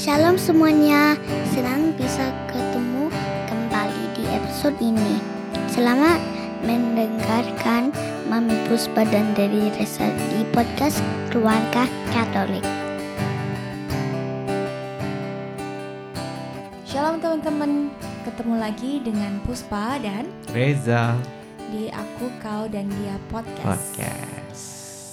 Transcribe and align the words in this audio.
Shalom 0.00 0.40
semuanya, 0.40 1.12
senang 1.52 1.92
bisa 1.92 2.32
ketemu 2.48 3.12
kembali 3.52 4.04
di 4.16 4.24
episode 4.32 4.72
ini. 4.80 5.20
Selamat 5.68 6.16
mendengarkan 6.64 7.92
Mami 8.32 8.56
Puspa 8.64 9.04
dan 9.04 9.36
dari 9.36 9.68
Resa 9.76 10.08
di 10.32 10.48
podcast 10.56 11.04
Keluarga 11.28 11.84
Katolik. 12.16 12.64
Shalom 16.88 17.20
teman-teman, 17.20 17.92
ketemu 18.24 18.54
lagi 18.56 19.04
dengan 19.04 19.36
Puspa 19.44 20.00
dan 20.00 20.24
Reza 20.56 21.12
di 21.76 21.92
Aku, 21.92 22.32
Kau, 22.40 22.64
dan 22.72 22.88
Dia 23.04 23.20
Podcast. 23.28 24.00
Podcast. 24.00 24.64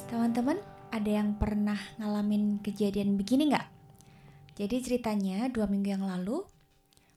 Teman-teman, 0.07 0.55
ada 0.95 1.11
yang 1.11 1.35
pernah 1.35 1.75
ngalamin 1.99 2.63
kejadian 2.63 3.19
begini 3.19 3.51
nggak? 3.51 3.76
Jadi 4.57 4.81
ceritanya 4.81 5.45
dua 5.53 5.69
minggu 5.69 5.93
yang 5.93 6.05
lalu, 6.09 6.41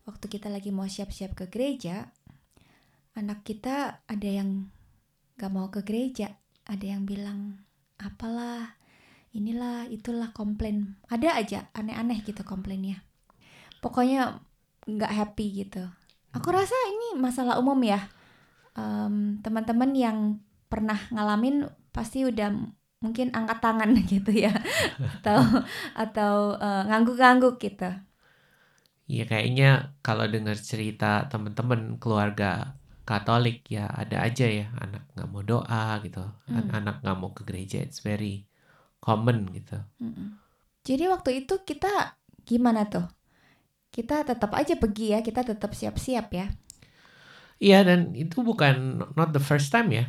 waktu 0.05 0.29
kita 0.29 0.53
lagi 0.53 0.69
mau 0.69 0.85
siap-siap 0.85 1.33
ke 1.33 1.49
gereja, 1.49 2.13
anak 3.17 3.49
kita 3.49 4.05
ada 4.05 4.29
yang 4.29 4.69
gak 5.41 5.49
mau 5.49 5.73
ke 5.73 5.81
gereja, 5.81 6.37
ada 6.69 6.85
yang 6.85 7.09
bilang 7.09 7.65
apalah, 7.97 8.77
inilah, 9.33 9.89
itulah 9.89 10.37
komplain. 10.37 11.01
Ada 11.09 11.41
aja 11.41 11.59
aneh-aneh 11.73 12.21
gitu 12.29 12.45
komplainnya. 12.45 13.01
Pokoknya 13.81 14.45
nggak 14.85 15.13
happy 15.13 15.65
gitu. 15.65 15.89
Aku 16.37 16.49
rasa 16.53 16.77
ini 16.93 17.17
masalah 17.17 17.57
umum 17.57 17.81
ya. 17.81 18.05
Em, 18.77 19.41
teman-teman 19.41 19.91
yang 19.97 20.19
pernah 20.69 21.01
ngalamin 21.11 21.67
pasti 21.91 22.23
udah 22.29 22.55
mungkin 23.05 23.29
angkat 23.39 23.59
tangan 23.65 23.91
gitu 24.13 24.31
ya. 24.45 24.53
Atau 25.21 25.39
atau 26.05 26.35
eh, 26.65 26.83
ngangguk-ngangguk 26.89 27.55
gitu. 27.65 27.89
Iya 29.13 29.23
kayaknya 29.31 29.67
kalau 30.07 30.25
dengar 30.35 30.57
cerita 30.71 31.07
teman-teman 31.33 31.81
keluarga 32.03 32.47
Katolik 33.09 33.57
ya 33.77 33.85
ada 34.03 34.17
aja 34.27 34.47
ya. 34.59 34.67
Anak 34.85 35.03
nggak 35.15 35.29
mau 35.33 35.43
doa 35.51 35.85
gitu, 36.07 36.23
Hmm. 36.47 36.71
anak 36.79 36.95
nggak 37.03 37.17
mau 37.21 37.31
ke 37.37 37.43
gereja, 37.49 37.77
it's 37.87 38.01
very 38.09 38.47
common 39.05 39.39
gitu. 39.57 39.77
Jadi 40.89 41.05
waktu 41.13 41.31
itu 41.45 41.55
kita 41.69 42.17
gimana 42.49 42.81
tuh? 42.93 43.07
Kita 43.95 44.17
tetap 44.31 44.53
aja 44.61 44.75
pergi 44.83 45.07
ya 45.15 45.21
kita 45.29 45.43
tetap 45.51 45.73
siap-siap 45.81 46.27
ya. 46.41 46.47
Iya 47.61 47.85
dan 47.85 48.01
itu 48.17 48.41
bukan 48.41 49.05
not 49.17 49.37
the 49.37 49.43
first 49.43 49.69
time 49.69 49.93
ya, 49.93 50.05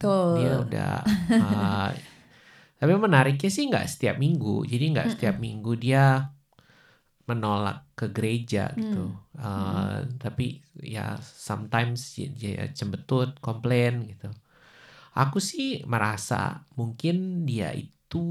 tuh 0.00 0.36
dia 0.36 0.52
udah. 0.60 0.94
uh, 1.40 1.88
tapi 2.80 2.92
menariknya 3.04 3.50
sih 3.56 3.64
nggak 3.70 3.86
setiap 3.92 4.16
minggu, 4.24 4.66
jadi 4.72 4.84
nggak 4.92 5.08
Mm-mm. 5.08 5.14
setiap 5.16 5.36
minggu 5.46 5.72
dia 5.84 6.04
menolak 7.24 7.88
ke 7.98 8.06
gereja 8.16 8.72
gitu. 8.76 9.08
Hmm. 9.08 9.16
Uh, 9.40 10.04
Tapi 10.20 10.60
ya 10.94 11.16
sometimes 11.20 12.00
dia, 12.16 12.28
dia 12.40 12.62
cembetut, 12.78 13.40
komplain 13.40 14.04
gitu. 14.10 14.28
Aku 15.14 15.38
sih 15.50 15.82
merasa 15.92 16.66
mungkin 16.78 17.46
dia 17.48 17.70
itu 17.74 18.22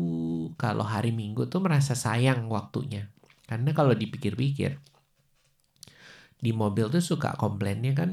kalau 0.61 0.85
hari 0.93 1.11
Minggu 1.15 1.47
tuh 1.51 1.61
merasa 1.65 1.93
sayang 1.95 2.47
waktunya. 2.51 3.07
Karena 3.49 3.71
kalau 3.77 3.93
dipikir-pikir 3.95 4.71
di 6.43 6.51
mobil 6.51 6.85
tuh 6.93 7.03
suka 7.03 7.29
komplainnya 7.39 7.91
kan 7.95 8.09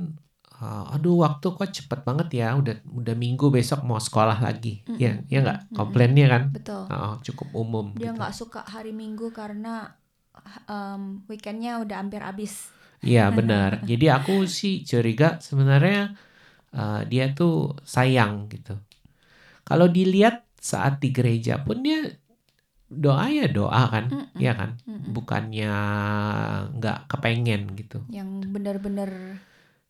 aduh 0.94 1.16
waktu 1.24 1.46
kok 1.56 1.70
cepet 1.76 2.00
banget 2.08 2.28
ya 2.40 2.46
udah 2.60 2.74
udah 3.00 3.14
minggu 3.16 3.46
besok 3.56 3.80
mau 3.88 3.96
sekolah 3.96 4.38
lagi 4.46 4.84
Mm-mm. 4.88 5.00
ya 5.02 5.10
ya 5.32 5.38
nggak 5.44 5.58
Mm-mm. 5.72 5.76
komplainnya 5.78 6.26
kan 6.34 6.42
betul 6.52 6.82
Oh, 6.90 7.14
cukup 7.26 7.48
umum 7.62 7.86
dia 7.94 8.10
gitu. 8.10 8.18
nggak 8.18 8.32
suka 8.34 8.60
hari 8.74 8.92
Minggu 8.94 9.30
karena 9.34 9.94
em, 10.68 11.02
weekendnya 11.30 11.80
udah 11.82 11.96
hampir 12.00 12.22
habis 12.22 12.70
Iya 13.00 13.32
benar. 13.38 13.70
Jadi 13.90 14.06
aku 14.16 14.32
sih 14.58 14.84
curiga 14.84 15.40
sebenarnya 15.40 16.12
uh, 16.76 17.00
dia 17.10 17.24
tuh 17.38 17.52
sayang 17.94 18.34
gitu. 18.52 18.72
Kalau 19.68 19.86
dilihat 19.88 20.34
saat 20.60 21.00
di 21.02 21.08
gereja 21.16 21.54
pun 21.66 21.78
dia 21.86 21.98
doa 23.04 23.26
ya 23.30 23.46
doa 23.48 23.82
kan, 23.94 24.04
Mm-mm. 24.12 24.28
ya 24.46 24.52
kan. 24.60 24.70
Mm-mm. 24.88 25.14
Bukannya 25.16 25.70
nggak 26.76 26.98
kepengen 27.10 27.62
gitu. 27.80 27.98
yang 28.10 28.28
benar-benar 28.50 29.10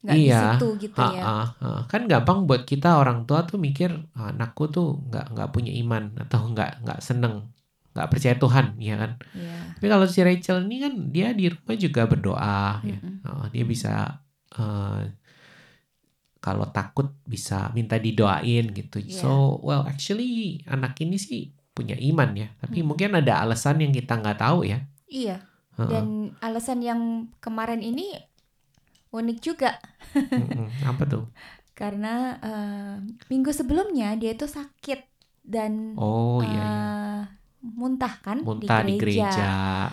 nggak 0.01 0.17
Iya. 0.17 0.41
di 0.41 0.45
situ 0.57 0.69
gitu 0.81 0.97
Ha, 0.97 1.07
ya 1.13 1.23
ha, 1.23 1.39
ha. 1.61 1.69
Kan 1.85 2.09
gampang 2.09 2.49
buat 2.49 2.65
kita 2.65 2.97
orang 2.97 3.29
tua 3.29 3.45
tuh 3.45 3.61
mikir 3.61 3.93
"Ah, 4.17 4.33
anakku 4.33 4.67
tuh 4.67 4.97
nggak 5.09 5.37
nggak 5.37 5.49
punya 5.53 5.73
iman 5.77 6.17
atau 6.17 6.49
nggak 6.49 6.81
nggak 6.81 7.01
seneng, 7.05 7.53
nggak 7.93 8.09
percaya 8.09 8.35
Tuhan, 8.35 8.67
ya 8.81 8.97
kan. 8.97 9.13
Iya. 9.37 9.57
Tapi 9.77 9.87
kalau 9.87 10.07
si 10.09 10.21
Rachel 10.21 10.65
ini 10.65 10.77
kan 10.81 10.93
dia 11.09 11.29
di 11.33 11.53
rumah 11.53 11.77
juga 11.77 12.03
berdoa 12.05 12.81
ya. 12.81 12.97
Mm-mm. 12.97 13.15
Oh, 13.29 13.45
dia 13.49 13.65
bisa 13.65 13.93
eh, 14.51 15.01
kalau 16.41 16.65
takut 16.73 17.13
bisa 17.29 17.69
minta 17.77 18.01
didoain 18.01 18.73
gitu. 18.73 18.97
Iya. 18.99 19.21
So, 19.21 19.61
well 19.61 19.85
actually 19.85 20.65
anak 20.65 20.97
ini 20.99 21.21
sih 21.21 21.53
punya 21.71 21.95
iman 22.01 22.33
ya. 22.35 22.49
Tapi 22.57 22.81
Mm-mm. 22.81 22.89
mungkin 22.89 23.21
ada 23.21 23.45
alasan 23.45 23.85
yang 23.85 23.93
kita 23.93 24.17
nggak 24.17 24.41
tahu 24.41 24.65
ya. 24.65 24.81
Iya, 25.05 25.45
dan 25.77 26.07
alasan 26.39 26.81
yang 26.81 27.01
kemarin 27.39 27.83
ini 27.83 28.15
unik 29.11 29.39
juga. 29.41 29.79
Apa 30.83 31.03
tuh? 31.05 31.25
karena 31.81 32.37
eh, 32.39 32.95
minggu 33.27 33.51
sebelumnya 33.51 34.13
dia 34.15 34.33
itu 34.33 34.45
sakit 34.45 35.01
dan 35.41 35.97
Oh 35.97 36.39
iya, 36.41 36.53
iya. 36.53 36.61
eh, 36.61 37.21
muntah 37.63 38.21
kan 38.21 38.45
Muntah 38.45 38.85
di 38.85 38.97
gereja. 38.97 39.29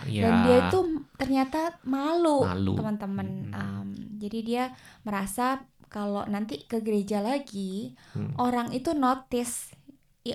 Ya. 0.04 0.22
Dan 0.22 0.34
dia 0.44 0.56
itu 0.64 0.78
ternyata 1.16 1.80
malu, 1.82 2.44
Malu. 2.44 2.76
teman-teman. 2.76 3.28
Mm. 3.48 3.54
Em, 3.54 3.88
jadi 4.18 4.38
dia 4.40 4.64
merasa 5.02 5.64
kalau 5.88 6.28
nanti 6.28 6.60
ke 6.62 6.84
gereja 6.84 7.24
lagi 7.24 7.96
Hmm. 8.12 8.36
orang 8.36 8.68
itu 8.70 8.92
notice 8.92 9.72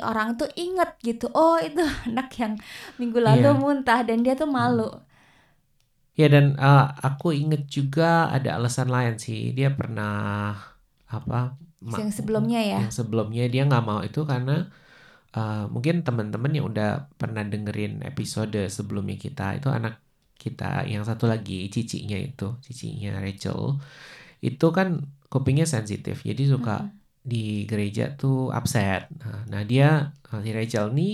orang 0.02 0.34
tuh 0.34 0.50
inget 0.58 0.98
gitu 0.98 1.30
oh 1.30 1.62
itu 1.62 1.78
anak 2.10 2.34
yang 2.34 2.58
minggu 2.98 3.22
lalu 3.22 3.54
Iya. 3.54 3.62
muntah 3.62 4.02
dan 4.02 4.26
dia 4.26 4.34
tuh 4.34 4.50
malu 4.50 4.90
Ya 6.20 6.26
dan 6.34 6.46
eh, 6.62 6.84
aku 7.08 7.26
inget 7.42 7.62
juga 7.76 8.30
ada 8.36 8.50
alasan 8.58 8.90
lain 8.96 9.14
sih. 9.26 9.40
Dia 9.58 9.68
pernah 9.80 10.10
apa? 11.18 11.58
yang 11.84 12.12
sebelumnya 12.16 12.60
ya 12.64 12.80
yang 12.88 12.94
sebelumnya 12.96 13.44
dia 13.52 13.62
nggak 13.68 13.84
mau 13.84 14.00
itu 14.08 14.24
karena 14.24 14.72
uh, 15.36 15.68
mungkin 15.74 15.96
teman-teman 16.08 16.52
yang 16.56 16.66
udah 16.72 16.88
pernah 17.22 17.44
dengerin 17.44 17.94
episode 18.10 18.56
sebelumnya 18.78 19.16
kita 19.26 19.44
itu 19.60 19.68
anak 19.78 19.94
kita 20.40 20.88
yang 20.92 21.04
satu 21.10 21.26
lagi 21.34 21.68
cicinya 21.74 22.18
itu 22.20 22.46
cicinya 22.66 23.20
Rachel 23.24 23.80
itu 24.44 24.66
kan 24.78 24.88
kupingnya 25.32 25.66
sensitif 25.76 26.16
jadi 26.30 26.44
suka 26.54 26.72
Mm-mm. 26.88 27.00
di 27.32 27.68
gereja 27.70 28.04
tuh 28.20 28.52
upset 28.58 29.02
nah, 29.20 29.42
nah 29.52 29.62
dia 29.72 30.12
uh, 30.32 30.40
si 30.44 30.52
Rachel 30.58 30.86
nih 30.98 31.12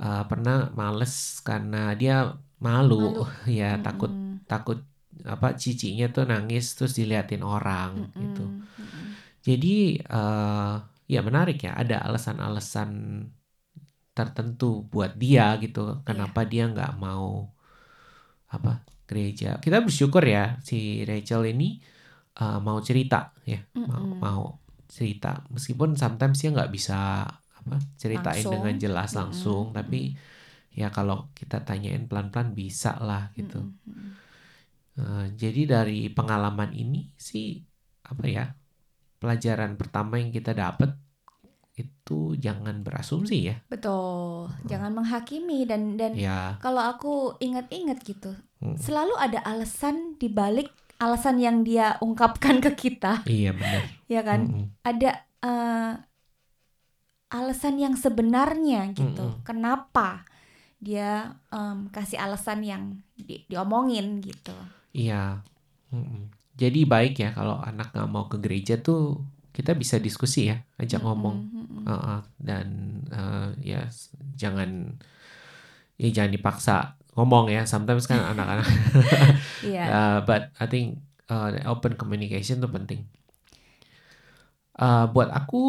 uh, 0.00 0.24
pernah 0.30 0.72
males 0.78 1.40
karena 1.48 1.92
dia 2.00 2.36
malu, 2.64 2.94
Malu. 2.96 3.22
ya 3.58 3.64
takut 3.84 4.10
Mm-mm. 4.10 4.40
takut 4.50 4.78
apa 5.32 5.46
cicinya 5.62 6.04
tuh 6.14 6.24
nangis 6.30 6.64
terus 6.76 6.92
diliatin 6.98 7.42
orang 7.54 7.90
Mm-mm. 7.96 8.12
gitu 8.22 8.40
Mm-mm. 8.80 9.16
jadi 9.46 9.68
eh, 10.02 10.72
ya 11.12 11.20
menarik 11.28 11.56
ya 11.66 11.72
ada 11.82 11.96
alasan-alasan 12.06 12.90
tertentu 14.16 14.70
buat 14.92 15.12
dia 15.22 15.46
gitu 15.64 15.80
kenapa 16.08 16.40
dia 16.52 16.64
nggak 16.72 16.92
mau 17.04 17.28
apa 18.46 18.82
gereja 19.06 19.58
kita 19.62 19.82
bersyukur 19.82 20.22
ya 20.26 20.58
si 20.62 21.02
Rachel 21.06 21.42
ini 21.54 21.78
eh, 22.40 22.58
mau 22.66 22.78
cerita 22.82 23.34
ya 23.46 23.60
mau, 23.90 24.02
Mm-mm. 24.02 24.20
mau 24.24 24.42
cerita 24.90 25.42
meskipun 25.54 25.98
sometimes 25.98 26.38
dia 26.42 26.50
nggak 26.54 26.70
bisa 26.76 27.26
apa 27.58 27.76
ceritain 27.98 28.46
Langsung. 28.46 28.52
dengan 28.52 28.74
jelas 28.78 29.10
langsung 29.18 29.74
tapi 29.74 30.14
ya 30.76 30.92
kalau 30.92 31.32
kita 31.32 31.64
tanyain 31.64 32.04
pelan-pelan 32.04 32.52
bisa 32.52 33.00
lah 33.00 33.32
gitu 33.32 33.58
Mm-mm. 33.64 33.88
Mm-mm. 33.88 34.10
Eh, 34.96 35.26
jadi 35.36 35.62
dari 35.68 36.08
pengalaman 36.08 36.72
ini 36.72 37.12
sih 37.20 37.60
apa 38.08 38.24
ya 38.24 38.44
pelajaran 39.20 39.76
pertama 39.76 40.16
yang 40.16 40.32
kita 40.32 40.56
dapat 40.56 40.96
itu 41.76 42.32
jangan 42.40 42.80
berasumsi 42.80 43.52
ya. 43.52 43.56
betul 43.68 44.48
jangan 44.64 44.96
menghakimi 44.96 45.68
dan 45.68 46.00
dan 46.00 46.16
Ya, 46.16 46.56
kalau 46.64 46.80
aku 46.80 47.36
ingat-ingat 47.36 48.00
gitu 48.08 48.32
mm, 48.64 48.80
selalu 48.80 49.12
ada 49.20 49.44
alasan 49.44 50.16
di 50.16 50.32
balik 50.32 50.72
alasan 50.96 51.36
yang 51.36 51.60
dia 51.60 52.00
ungkapkan 52.00 52.64
ke 52.64 52.72
kita 52.72 53.20
iya 53.28 53.52
benar. 53.52 53.82
ya 54.14 54.20
kan 54.24 54.40
Mm-mm. 54.48 54.64
ada 54.80 55.10
eh, 55.44 55.92
alasan 57.28 57.76
yang 57.76 57.94
sebenarnya 57.98 58.96
gitu 58.96 59.28
Mm-mm. 59.28 59.44
kenapa 59.44 60.24
dia 60.80 61.34
em, 61.50 61.88
kasih 61.90 62.20
alasan 62.20 62.60
yang 62.62 62.82
di- 63.16 63.44
diomongin 63.48 64.20
gitu 64.22 64.54
Iya. 64.96 65.44
Mm-mm. 65.92 66.32
Jadi 66.56 66.88
baik 66.88 67.20
ya 67.20 67.36
kalau 67.36 67.60
anak 67.60 67.92
nggak 67.92 68.08
mau 68.08 68.26
ke 68.32 68.40
gereja 68.40 68.80
tuh 68.80 69.20
kita 69.52 69.76
bisa 69.76 69.96
diskusi 70.00 70.48
ya, 70.48 70.56
ajak 70.80 71.04
ngomong. 71.04 71.36
Mm-mm, 71.48 71.64
mm-mm. 71.68 71.84
Uh-uh. 71.88 72.20
dan 72.40 72.66
eh, 73.12 73.48
ya 73.76 73.80
jangan 74.36 74.96
ya 75.96 76.08
jangan 76.12 76.32
dipaksa 76.32 76.74
ngomong 77.16 77.48
ya 77.48 77.64
sometimes 77.64 78.04
kan 78.08 78.20
anak-anak 78.36 78.66
Iya. 79.64 79.84
Uh, 79.88 80.18
but 80.28 80.52
I 80.60 80.66
think 80.68 81.00
uh, 81.28 81.52
open 81.68 81.96
communication 81.96 82.60
itu 82.60 82.68
penting. 82.68 83.04
Uh, 84.76 85.08
buat 85.08 85.32
aku, 85.32 85.60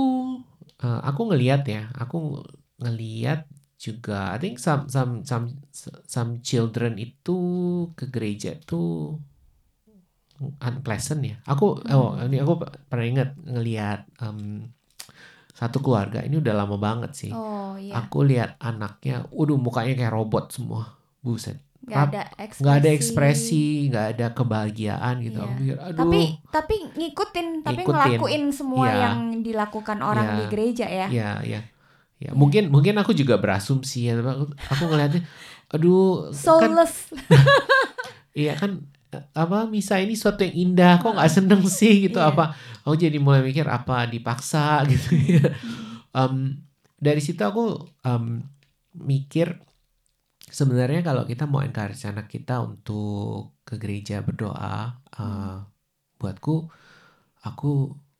uh, 0.83 0.99
aku 0.99 1.31
ngelihat 1.31 1.63
ya, 1.63 1.87
aku 1.95 2.43
ngelihat 2.83 3.47
juga. 3.77 4.33
I 4.33 4.41
think 4.41 4.57
some 4.57 4.89
some 4.89 5.21
some 5.21 5.53
some 6.05 6.41
children 6.41 6.97
itu 6.97 7.37
ke 7.93 8.09
gereja 8.09 8.57
itu 8.57 9.13
unpleasant 10.61 11.21
ya. 11.25 11.37
Aku 11.45 11.81
oh 11.81 12.13
ini 12.21 12.37
aku 12.37 12.61
pernah 12.89 13.05
ingat 13.05 13.29
ngelihat 13.41 14.05
um, 14.21 14.69
satu 15.57 15.81
keluarga 15.81 16.21
ini 16.21 16.37
udah 16.37 16.53
lama 16.53 16.77
banget 16.77 17.11
sih. 17.17 17.31
Oh 17.33 17.73
iya. 17.77 17.97
Aku 18.05 18.21
lihat 18.21 18.57
anaknya, 18.61 19.25
waduh 19.33 19.57
mukanya 19.57 19.97
kayak 19.97 20.13
robot 20.13 20.53
semua, 20.53 20.93
buset 21.21 21.57
Nggak 21.87 22.03
ada 22.11 22.21
ekspresi. 22.35 22.61
nggak 22.61 22.75
ada 22.77 22.89
ekspresi, 22.91 23.63
nggak 23.89 24.05
ada 24.13 24.25
kebahagiaan 24.35 25.15
gitu. 25.23 25.39
Iya. 25.39 25.49
Mikir, 25.55 25.75
aduh, 25.81 25.97
Tapi 26.03 26.19
tapi 26.51 26.75
ngikutin, 26.93 27.47
tapi 27.63 27.81
Ngikutin. 27.81 27.95
ngelakuin 27.95 28.43
semua 28.53 28.85
Iya. 28.85 28.97
yang 29.07 29.17
dilakukan 29.41 29.97
orang 30.03 30.27
Iya. 30.27 30.37
di 30.37 30.43
gereja 30.51 30.85
ya. 30.85 31.07
ya, 31.09 31.29
ya, 32.23 32.31
ya. 32.31 32.31
Mungkin 32.35 32.69
mungkin 32.73 32.95
aku 33.01 33.11
juga 33.13 33.35
berasumsi 33.41 34.09
ya. 34.09 34.13
Aku, 34.21 34.45
aku 34.71 34.83
ngeliatnya, 34.89 35.21
aduh, 35.73 36.33
kan, 36.59 36.77
Soulless. 36.77 36.95
iya 38.37 38.53
kan 38.59 38.71
eh, 39.13 39.23
apa 39.33 39.65
misa 39.69 39.97
ini 40.03 40.13
suatu 40.17 40.43
yang 40.45 40.55
indah, 40.55 40.99
kok 41.01 41.15
nggak 41.15 41.31
seneng 41.31 41.61
sih 41.79 42.07
gitu 42.09 42.19
Iya. 42.19 42.29
apa? 42.31 42.43
Aku 42.85 42.95
jadi 42.99 43.17
mulai 43.19 43.41
mikir 43.45 43.65
apa 43.67 44.05
dipaksa 44.07 44.81
gitu 44.91 45.09
ya. 45.15 45.43
Em, 46.15 46.63
dari 46.97 47.21
situ 47.23 47.41
aku 47.43 47.63
em, 48.05 48.43
mikir 48.97 49.47
sebenarnya 50.47 51.01
kalau 51.07 51.23
kita 51.27 51.43
mau 51.49 51.61
encourage 51.63 52.03
anak 52.07 52.27
kita 52.31 52.63
untuk 52.63 53.59
ke 53.67 53.75
gereja 53.81 54.23
berdoa, 54.23 54.75
eh, 55.19 55.55
buatku 56.19 56.55
aku 57.47 57.71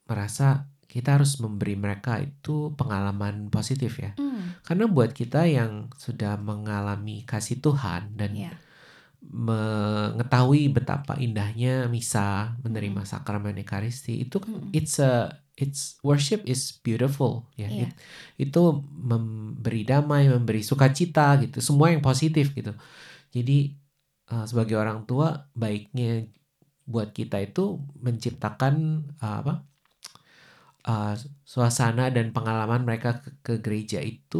merasa 0.10 0.68
kita 0.88 1.20
harus 1.20 1.36
memberi 1.44 1.76
mereka 1.76 2.24
itu 2.24 2.72
pengalaman 2.80 3.52
positif 3.52 4.00
ya. 4.00 4.16
Hmm, 4.16 4.56
Karena 4.64 4.88
buat 4.88 5.12
kita 5.12 5.44
yang 5.44 5.92
sudah 6.00 6.40
mengalami 6.40 7.28
kasih 7.28 7.60
Tuhan 7.60 8.16
dan 8.16 8.32
iya. 8.32 8.56
mengetahui 9.20 10.72
betapa 10.72 11.20
indahnya 11.20 11.92
misa, 11.92 12.56
menerima 12.64 13.04
sakramen 13.04 13.60
ekaristi, 13.60 14.24
itu 14.24 14.40
kan 14.40 14.56
Mm-mm. 14.56 14.72
it's 14.72 14.98
a 15.04 15.44
it's 15.60 15.98
worship 16.06 16.46
is 16.48 16.72
beautiful 16.80 17.52
ya. 17.60 17.68
Iya. 17.68 17.92
It- 17.92 17.98
itu 18.48 18.62
memberi 18.88 19.84
damai, 19.84 20.32
memberi 20.32 20.64
sukacita 20.64 21.36
gitu, 21.44 21.60
semua 21.60 21.92
yang 21.92 22.00
positif 22.00 22.56
gitu. 22.56 22.72
Jadi 23.36 23.76
uh, 24.32 24.46
sebagai 24.48 24.80
orang 24.80 25.04
tua 25.04 25.52
baiknya 25.52 26.24
buat 26.88 27.12
kita 27.12 27.44
itu 27.44 27.84
menciptakan 28.00 29.04
uh, 29.20 29.44
apa? 29.44 29.68
Uh, 30.92 31.14
suasana 31.54 32.04
dan 32.16 32.28
pengalaman 32.36 32.82
mereka 32.88 33.10
ke, 33.24 33.30
ke 33.46 33.54
gereja 33.66 34.00
itu 34.14 34.38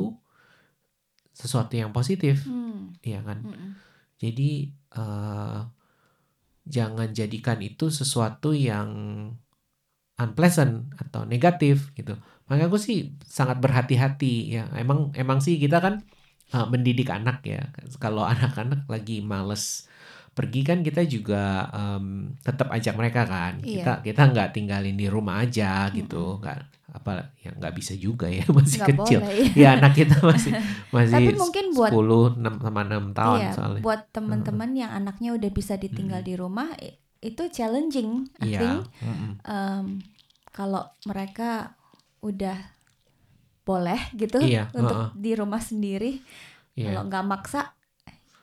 sesuatu 1.40 1.74
yang 1.78 1.92
positif, 1.98 2.36
Hmm, 2.46 2.98
ya 3.06 3.22
kan? 3.28 3.40
mm-mm. 3.46 3.72
Jadi 4.22 4.74
eh, 4.98 5.60
jangan 6.68 7.10
jadikan 7.16 7.60
itu 7.64 7.88
sesuatu 8.00 8.52
yang 8.52 8.90
unpleasant 10.18 10.74
atau 10.98 11.22
negatif 11.30 11.94
gitu. 11.98 12.18
Makanya 12.46 12.66
aku 12.72 12.80
sih 12.88 12.98
sangat 13.38 13.58
berhati-hati 13.64 14.26
ya. 14.56 14.62
Emang 14.82 15.00
emang 15.22 15.40
sih 15.46 15.56
kita 15.64 15.78
kan 15.86 15.94
eh, 16.54 16.66
mendidik 16.74 17.10
anak 17.18 17.38
ya. 17.46 17.60
Kalau 18.04 18.24
anak-anak 18.34 18.90
lagi 18.94 19.22
males 19.22 19.64
pergi 20.38 20.62
kan 20.62 20.86
kita 20.86 21.02
juga 21.04 21.66
em, 21.74 22.38
tetap 22.40 22.70
ajak 22.70 22.94
mereka 22.94 23.26
kan. 23.26 23.58
Iya. 23.60 23.82
Kita 23.82 23.94
kita 24.06 24.22
nggak 24.30 24.50
tinggalin 24.54 24.94
di 24.94 25.10
rumah 25.10 25.42
aja 25.42 25.90
gitu. 25.90 26.38
Nggak 26.38 26.58
apa 26.88 27.36
ya 27.38 27.52
nggak 27.52 27.74
bisa 27.74 27.94
juga 27.98 28.30
ya 28.30 28.46
masih 28.54 28.80
Nggak 28.80 28.90
kecil. 29.02 29.20
boleh. 29.26 29.50
Ya 29.58 29.70
anak 29.74 29.94
kita 29.94 30.18
masih 30.22 30.52
masih 30.96 31.16
Tapi 31.18 31.34
mungkin 31.34 31.66
buat 31.74 31.92
10 31.92 32.38
6 32.38 32.64
sama 32.64 32.82
6 32.86 33.18
tahun 33.18 33.40
iya, 33.42 33.52
soalnya. 33.52 33.82
buat 33.82 34.02
teman-teman 34.14 34.70
yang 34.72 34.92
anaknya 34.94 35.30
udah 35.34 35.50
bisa 35.50 35.74
ditinggal 35.76 36.22
di 36.22 36.38
rumah 36.38 36.70
itu 37.18 37.44
challenging. 37.50 38.30
I 38.38 38.46
Iya. 38.46 38.60
think 38.62 38.80
mm-mm. 39.02 39.32
um, 39.44 39.86
kalau 40.54 40.86
mereka 41.04 41.74
udah 42.20 42.78
boleh 43.62 44.00
gitu 44.16 44.40
Iya, 44.40 44.72
untuk 44.72 45.12
di 45.14 45.36
rumah 45.36 45.60
sendiri, 45.60 46.24
Iya. 46.74 46.88
kalau 46.88 47.02
nggak 47.06 47.26
maksa, 47.28 47.76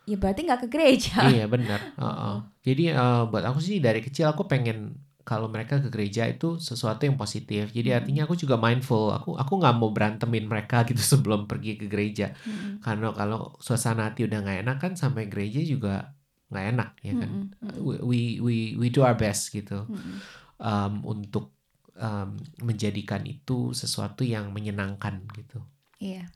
ya 0.05 0.17
berarti 0.21 0.41
nggak 0.45 0.61
ke 0.65 0.69
gereja. 0.69 1.17
Iya 1.25 1.45
benar. 1.49 1.81
Heeh. 1.97 2.37
Jadi 2.65 2.85
eh, 2.93 3.23
buat 3.29 3.45
aku 3.45 3.59
sih 3.61 3.81
dari 3.81 4.01
kecil 4.05 4.29
aku 4.29 4.45
pengen 4.45 5.01
kalau 5.25 5.49
mereka 5.49 5.81
ke 5.81 5.89
gereja 5.89 6.29
itu 6.29 6.61
sesuatu 6.61 7.09
yang 7.09 7.17
positif. 7.17 7.73
Jadi 7.73 7.89
Mm. 7.89 7.97
artinya 7.97 8.23
aku 8.29 8.37
juga 8.37 8.61
mindful. 8.61 9.09
Aku 9.17 9.41
aku 9.41 9.53
nggak 9.57 9.75
mau 9.81 9.89
berantemin 9.97 10.45
mereka 10.45 10.85
gitu 10.85 11.01
sebelum 11.17 11.49
pergi 11.49 11.81
ke 11.81 11.89
gereja. 11.89 12.37
Mm-mm. 12.45 12.85
Karena 12.85 13.09
kalau 13.17 13.57
suasana 13.57 14.13
hati 14.13 14.29
udah 14.29 14.39
nggak 14.45 14.59
enak 14.69 14.77
kan 14.85 14.93
sampai 14.95 15.33
gereja 15.33 15.65
juga 15.65 16.13
nggak 16.53 16.67
enak 16.77 16.91
ya 17.01 17.13
kan. 17.17 17.31
Mm-mm. 17.33 17.81
Mm-mm. 17.81 18.05
We 18.13 18.37
we 18.45 18.57
we 18.77 18.87
do 18.93 19.01
our 19.01 19.17
best 19.17 19.49
gitu 19.49 19.89
Mm-mm. 19.89 20.21
um, 20.61 21.01
untuk 21.09 21.57
um, 21.97 22.37
menjadikan 22.61 23.25
itu 23.25 23.73
sesuatu 23.73 24.29
yang 24.29 24.53
menyenangkan 24.53 25.25
gitu. 25.33 25.65
Iya. 25.97 26.29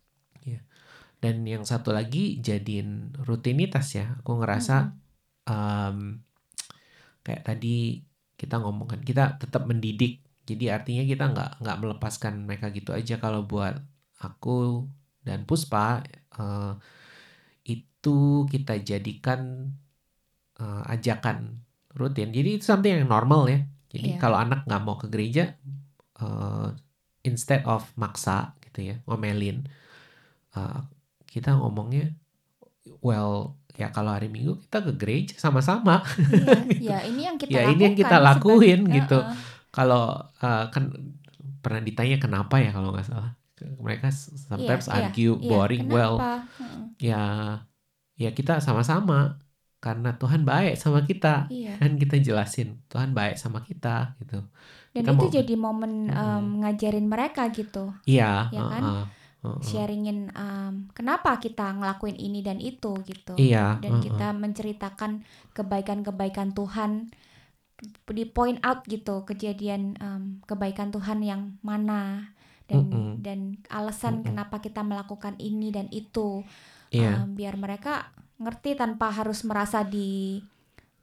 Dan 1.19 1.43
yang 1.43 1.67
satu 1.67 1.91
lagi 1.91 2.39
jadiin 2.39 3.19
rutinitas 3.27 3.99
ya. 3.99 4.15
Aku 4.23 4.39
ngerasa 4.39 4.95
um, 5.51 6.23
kayak 7.27 7.43
tadi 7.43 8.07
kita 8.39 8.63
ngomong 8.63 8.87
kan 8.87 9.01
kita 9.03 9.37
tetap 9.43 9.67
mendidik. 9.67 10.23
Jadi 10.49 10.71
artinya 10.71 11.05
kita 11.05 11.25
nggak 11.35 11.51
nggak 11.61 11.79
melepaskan 11.83 12.47
mereka 12.47 12.71
gitu 12.71 12.95
aja. 12.95 13.19
Kalau 13.19 13.45
buat 13.45 13.77
aku 14.23 14.87
dan 15.27 15.45
Puspa 15.45 16.01
eh, 16.39 16.73
itu 17.69 18.47
kita 18.49 18.81
jadikan 18.81 19.75
eh, 20.63 20.83
ajakan 20.95 21.61
rutin. 21.99 22.31
Jadi 22.33 22.63
itu 22.63 22.65
something 22.65 22.95
yang 23.03 23.11
normal 23.11 23.51
ya. 23.51 23.61
Jadi 23.93 24.17
Iya. 24.17 24.21
kalau 24.21 24.37
anak 24.39 24.65
nggak 24.69 24.83
mau 24.85 24.97
ke 25.01 25.07
gereja, 25.13 25.57
eh, 26.21 26.69
instead 27.27 27.65
of 27.67 27.85
maksa 27.99 28.55
gitu 28.65 28.95
ya, 28.95 28.97
ngomelin, 29.09 29.67
eh, 30.57 30.81
kita 31.29 31.55
ngomongnya, 31.55 32.17
well 33.01 33.55
ya 33.75 33.89
kalau 33.89 34.11
hari 34.11 34.27
Minggu 34.27 34.59
kita 34.61 34.83
ke 34.83 34.93
gereja 34.93 35.35
sama-sama. 35.37 36.03
Iya, 36.19 36.59
ya 36.91 36.99
ini 37.05 37.21
yang 37.23 37.37
kita 37.37 37.49
Ya, 37.49 37.61
lakukan. 37.63 37.73
ini 37.73 37.83
yang 37.85 37.97
kita 37.97 38.17
lakuin 38.19 38.81
sebagai- 38.83 38.97
gitu. 38.99 39.19
Heeh. 39.21 39.37
Kalau 39.69 40.05
eh, 40.39 40.65
kan 40.69 40.85
pernah 41.59 41.79
ditanya 41.81 42.17
kenapa 42.19 42.59
ya 42.59 42.71
kalau 42.71 42.91
nggak 42.91 43.07
salah, 43.07 43.37
mereka 43.79 44.09
sometimes 44.11 44.87
Iya, 44.87 44.91
iya, 44.91 44.99
argue 45.07 45.33
iya. 45.33 45.47
boring. 45.47 45.85
Well, 45.87 46.17
Kenapa? 46.17 46.35
Heeh. 46.57 46.81
ya 46.99 47.23
ya 48.17 48.31
kita 48.33 48.59
sama-sama 48.59 49.39
karena 49.79 50.11
Tuhan 50.13 50.43
baik 50.43 50.75
sama 50.75 51.05
kita. 51.05 51.47
Iya. 51.49 51.79
Kan 51.79 51.95
kita 51.95 52.19
jelasin 52.19 52.83
Tuhan 52.89 53.15
baik 53.15 53.37
sama 53.37 53.63
kita 53.63 54.19
gitu. 54.19 54.43
Dan 54.91 55.05
Kita 55.05 55.13
itu 55.13 55.23
mau- 55.23 55.31
jadi 55.33 55.55
momen 55.55 55.93
Mm-mm. 56.09 56.19
um, 56.19 56.45
ngajarin 56.59 57.07
mereka 57.07 57.47
gitu, 57.51 57.95
Iya, 58.03 58.51
Ya 58.51 58.63
kan? 58.65 58.83
heeh, 58.83 59.03
sharingin 59.63 60.35
um, 60.35 60.91
kenapa 60.91 61.39
kita 61.39 61.71
ngelakuin 61.79 62.19
ini 62.19 62.43
dan 62.43 62.59
itu 62.59 62.99
gitu. 63.07 63.39
Iya, 63.39 63.79
Dan 63.79 63.99
heeh. 63.99 64.05
kita 64.11 64.35
menceritakan 64.35 65.23
kebaikan-kebaikan 65.55 66.59
Tuhan, 66.59 67.11
di 68.11 68.25
point 68.27 68.59
out 68.67 68.83
gitu 68.91 69.23
kejadian 69.23 69.95
um, 70.03 70.23
kebaikan 70.43 70.91
Tuhan 70.91 71.23
yang 71.23 71.55
mana 71.63 72.35
dan 72.67 72.91
Mm-mm. 72.91 73.23
dan 73.23 73.63
alasan 73.71 74.21
Mm-mm. 74.21 74.35
kenapa 74.35 74.59
kita 74.59 74.83
melakukan 74.83 75.39
ini 75.39 75.71
dan 75.71 75.87
itu. 75.95 76.43
Iya, 76.91 77.23
Um, 77.23 77.39
biar 77.39 77.55
mereka 77.55 78.11
ngerti 78.43 78.75
tanpa 78.75 79.13
harus 79.13 79.45
merasa 79.47 79.85
di 79.87 80.41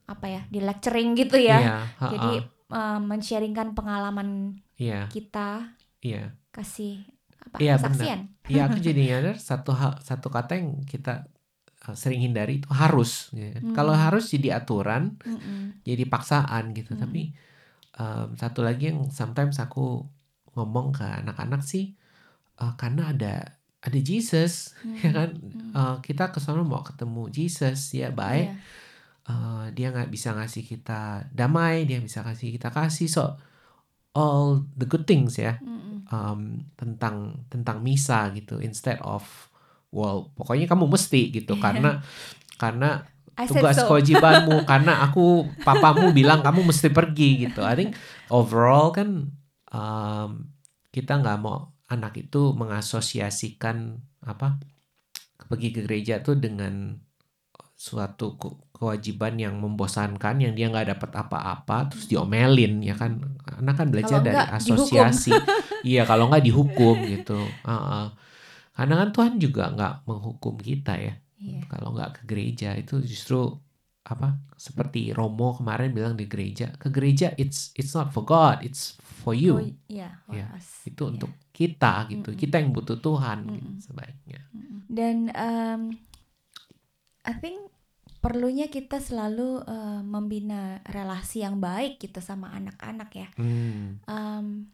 apa 0.06 0.26
ya 0.30 0.42
di 0.52 0.60
lecturing 0.60 1.16
gitu 1.16 1.40
ya. 1.40 1.58
iya, 1.64 1.78
heeh, 1.88 2.12
Jadi 2.12 2.32
um, 2.70 3.02
men-sharingkan 3.08 3.72
pengalaman 3.72 4.60
iya, 4.76 5.08
kita 5.08 5.72
iya. 6.04 6.36
kasih 6.52 7.15
apa 7.52 7.58
Iya, 7.62 7.74
kesaksian. 7.78 8.20
Iya, 8.46 8.62
aku 8.70 8.78
jadi 8.82 9.02
nyadar 9.14 9.38
satu 9.42 9.72
hal, 9.74 9.98
satu 10.02 10.28
kata 10.30 10.58
yang 10.58 10.82
kita 10.86 11.30
uh, 11.86 11.96
sering 11.98 12.22
hindari 12.22 12.62
itu 12.62 12.70
harus. 12.74 13.30
gitu. 13.34 13.62
Hmm. 13.62 13.76
Kalau 13.78 13.94
harus 13.94 14.30
jadi 14.30 14.62
aturan, 14.62 15.18
Mm-mm. 15.22 15.82
jadi 15.86 16.04
paksaan 16.10 16.74
gitu. 16.74 16.94
Hmm. 16.98 17.02
Tapi 17.06 17.34
um, 17.98 18.28
satu 18.38 18.66
lagi 18.66 18.94
yang 18.94 19.10
sometimes 19.10 19.58
aku 19.62 20.06
ngomong 20.56 20.96
ke 20.96 21.06
anak-anak 21.06 21.62
sih, 21.66 21.94
uh, 22.62 22.74
karena 22.80 23.12
ada 23.14 23.34
ada 23.86 24.00
Jesus, 24.02 24.74
ya 25.06 25.14
kan? 25.14 25.38
Hmm. 25.38 25.72
Uh, 25.74 25.98
kita 26.02 26.34
ke 26.34 26.42
sana 26.42 26.66
mau 26.66 26.82
ketemu 26.82 27.30
Jesus, 27.30 27.94
ya 27.94 28.10
baik. 28.10 28.50
Iya. 28.50 28.58
Uh, 29.26 29.66
dia 29.74 29.90
nggak 29.90 30.14
bisa 30.14 30.38
ngasih 30.38 30.62
kita 30.70 31.34
damai, 31.34 31.90
dia 31.90 31.98
bisa 31.98 32.22
kasih 32.22 32.54
kita 32.54 32.70
kasih. 32.70 33.10
So 33.10 33.42
all 34.16 34.64
the 34.74 34.88
good 34.88 35.04
things 35.04 35.36
ya 35.36 35.60
um, 36.08 36.64
tentang 36.74 37.46
tentang 37.52 37.84
misa 37.84 38.32
gitu 38.32 38.58
instead 38.58 38.98
of 39.04 39.24
well 39.92 40.32
pokoknya 40.34 40.66
kamu 40.66 40.88
mesti 40.88 41.30
gitu 41.32 41.54
Iya. 41.56 41.62
karena 41.62 41.92
karena 42.56 42.90
I 43.36 43.52
tugas 43.52 43.76
so. 43.76 43.92
kewajibanmu 43.92 44.64
karena 44.72 45.04
aku 45.04 45.44
papamu 45.62 46.16
bilang 46.16 46.40
kamu 46.40 46.72
mesti 46.72 46.88
pergi 46.88 47.44
gitu. 47.44 47.68
I 47.68 47.76
think 47.76 47.92
overall 48.32 48.96
kan 48.96 49.36
um, 49.76 50.30
kita 50.96 51.20
nggak 51.20 51.44
mau 51.44 51.76
anak 51.92 52.16
itu 52.16 52.56
mengasosiasikan 52.56 54.00
apa 54.24 54.56
pergi 55.52 55.76
ke 55.76 55.84
gereja 55.84 56.24
tuh 56.24 56.40
dengan 56.40 56.96
suatu 57.76 58.40
ke- 58.40 58.56
kewajiban 58.72 59.36
yang 59.36 59.60
membosankan 59.60 60.40
yang 60.40 60.56
dia 60.56 60.72
nggak 60.72 60.96
dapat 60.96 61.12
apa-apa 61.12 61.92
terus 61.92 62.08
diomelin 62.08 62.80
ya 62.80 62.96
kan 62.96 63.35
anak 63.56 63.76
kan 63.76 63.88
belajar 63.88 64.20
Kalau 64.20 64.28
dari 64.28 64.44
asosiasi 64.52 65.32
iya 65.92 66.04
kalau 66.04 66.28
nggak 66.28 66.44
dihukum 66.44 66.96
gitu 67.06 67.40
Uh-uh. 67.64 68.12
karena 68.72 68.94
kan 69.00 69.10
Tuhan 69.12 69.34
juga 69.38 69.64
nggak 69.72 69.94
menghukum 70.04 70.56
kita 70.58 70.96
ya 70.98 71.16
Iya. 71.36 71.68
kalau 71.68 71.92
nggak 71.92 72.12
ke 72.16 72.22
gereja 72.26 72.74
itu 72.74 73.04
justru 73.04 73.54
apa 74.02 74.40
seperti 74.56 75.12
Romo 75.12 75.54
kemarin 75.54 75.92
bilang 75.92 76.16
di 76.16 76.26
gereja 76.26 76.72
ke 76.72 76.88
gereja 76.88 77.36
it's 77.36 77.76
it's 77.76 77.92
not 77.92 78.10
for 78.10 78.24
God 78.24 78.64
it's 78.64 78.96
for 79.22 79.36
you 79.36 79.60
Oh, 79.60 79.66
iya, 79.86 80.16
for 80.24 80.34
Iya, 80.34 80.48
us. 80.56 80.88
itu 80.88 80.96
Iya. 80.98 81.12
untuk 81.12 81.32
kita 81.52 82.08
gitu 82.08 82.32
Mm-mm. 82.32 82.40
kita 82.40 82.56
yang 82.58 82.72
butuh 82.72 82.98
Tuhan 82.98 83.52
gitu, 83.52 83.68
Mm-mm. 83.68 83.84
sebaiknya 83.84 84.42
Dan 84.88 85.28
um, 85.34 85.82
I 87.22 87.34
think 87.36 87.58
perlunya 88.26 88.74
kita 88.74 88.98
selalu 88.98 89.62
uh, 89.62 90.02
membina 90.02 90.82
relasi 90.90 91.46
yang 91.46 91.62
baik 91.62 92.02
gitu 92.02 92.18
sama 92.26 92.50
anak-anak 92.58 93.10
ya. 93.14 93.30
Hmm, 93.38 94.02
Um, 94.10 94.74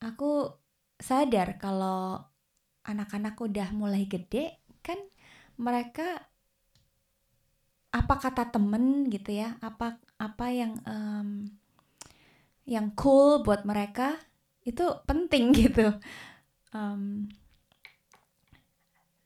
aku 0.00 0.56
sadar 0.96 1.60
kalau 1.60 2.24
anak-anak 2.88 3.36
udah 3.36 3.68
mulai 3.76 4.08
gede 4.08 4.64
kan 4.80 4.96
mereka 5.60 6.28
apa 7.92 8.14
kata 8.16 8.48
temen 8.50 9.06
gitu 9.12 9.30
ya 9.32 9.56
apa 9.60 10.00
apa 10.18 10.46
yang 10.48 10.76
em, 10.84 11.28
yang 12.64 12.92
cool 12.96 13.44
buat 13.44 13.68
mereka 13.68 14.16
itu 14.64 14.84
penting 15.04 15.52
gitu 15.60 15.92
Em, 16.74 17.30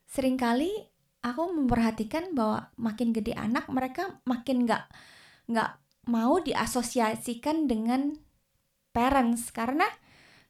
sering 0.05 0.37
kali 0.37 0.69
aku 1.19 1.51
memperhatikan 1.51 2.31
bahwa 2.31 2.71
makin 2.79 3.11
gede 3.11 3.35
anak 3.35 3.67
mereka 3.67 4.19
makin 4.23 4.63
nggak 4.67 4.87
nggak 5.51 5.71
mau 6.07 6.39
diasosiasikan 6.39 7.67
dengan 7.69 8.15
parents. 8.95 9.51
Karena 9.51 9.85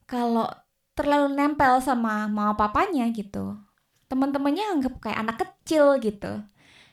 kalau 0.06 0.48
terlalu 0.94 1.36
nempel 1.36 1.80
sama 1.80 2.28
mama 2.28 2.58
papanya 2.60 3.08
gitu 3.14 3.56
teman-temannya 4.10 4.66
anggap 4.76 4.94
kayak 5.00 5.22
anak 5.22 5.38
kecil 5.40 6.02
gitu. 6.02 6.44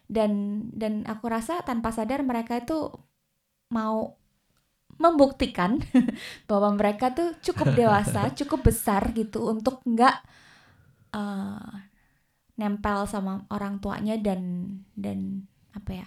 Dan 0.06 0.62
dan 0.71 1.02
aku 1.09 1.26
rasa 1.26 1.64
tanpa 1.66 1.90
sadar 1.90 2.23
mereka 2.23 2.61
itu 2.61 2.92
mau 3.73 4.14
membuktikan 5.00 5.83
bahwa 6.49 6.78
mereka 6.78 7.11
tuh 7.11 7.35
cukup 7.42 7.75
dewasa 7.75 8.30
cukup 8.38 8.71
besar 8.71 9.11
gitu 9.12 9.50
untuk 9.50 9.83
nggak 9.83 10.16
eh, 11.12 11.73
nempel 12.61 13.05
sama 13.09 13.45
orang 13.53 13.75
tuanya 13.83 14.17
dan 14.27 14.43
dan 14.97 15.45
apa 15.77 15.91
ya 16.05 16.07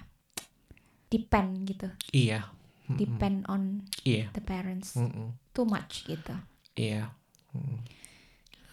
depend 1.10 1.66
gitu 1.66 1.90
iya 2.14 2.46
depend 2.90 3.46
on 3.50 3.86
iya 4.06 4.30
the 4.34 4.42
parents 4.42 4.98
Mm-mm. 4.98 5.34
too 5.54 5.66
much 5.66 6.06
gitu 6.10 6.34
Iya. 6.80 7.12
Mm. 7.52 7.84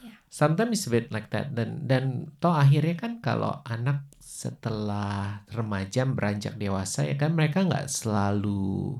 Iya. 0.02 0.14
Sometimes 0.30 0.78
it's 0.78 0.86
a 0.86 0.92
bit 0.94 1.06
like 1.14 1.28
that 1.34 1.46
dan 1.56 1.88
dan 1.90 2.04
toh 2.38 2.54
akhirnya 2.54 2.94
kan 3.02 3.12
kalau 3.24 3.52
anak 3.66 4.06
setelah 4.20 5.42
remaja 5.50 6.06
beranjak 6.06 6.54
dewasa 6.62 7.02
ya 7.08 7.14
kan 7.18 7.32
mereka 7.38 7.58
nggak 7.66 7.86
selalu 7.90 8.94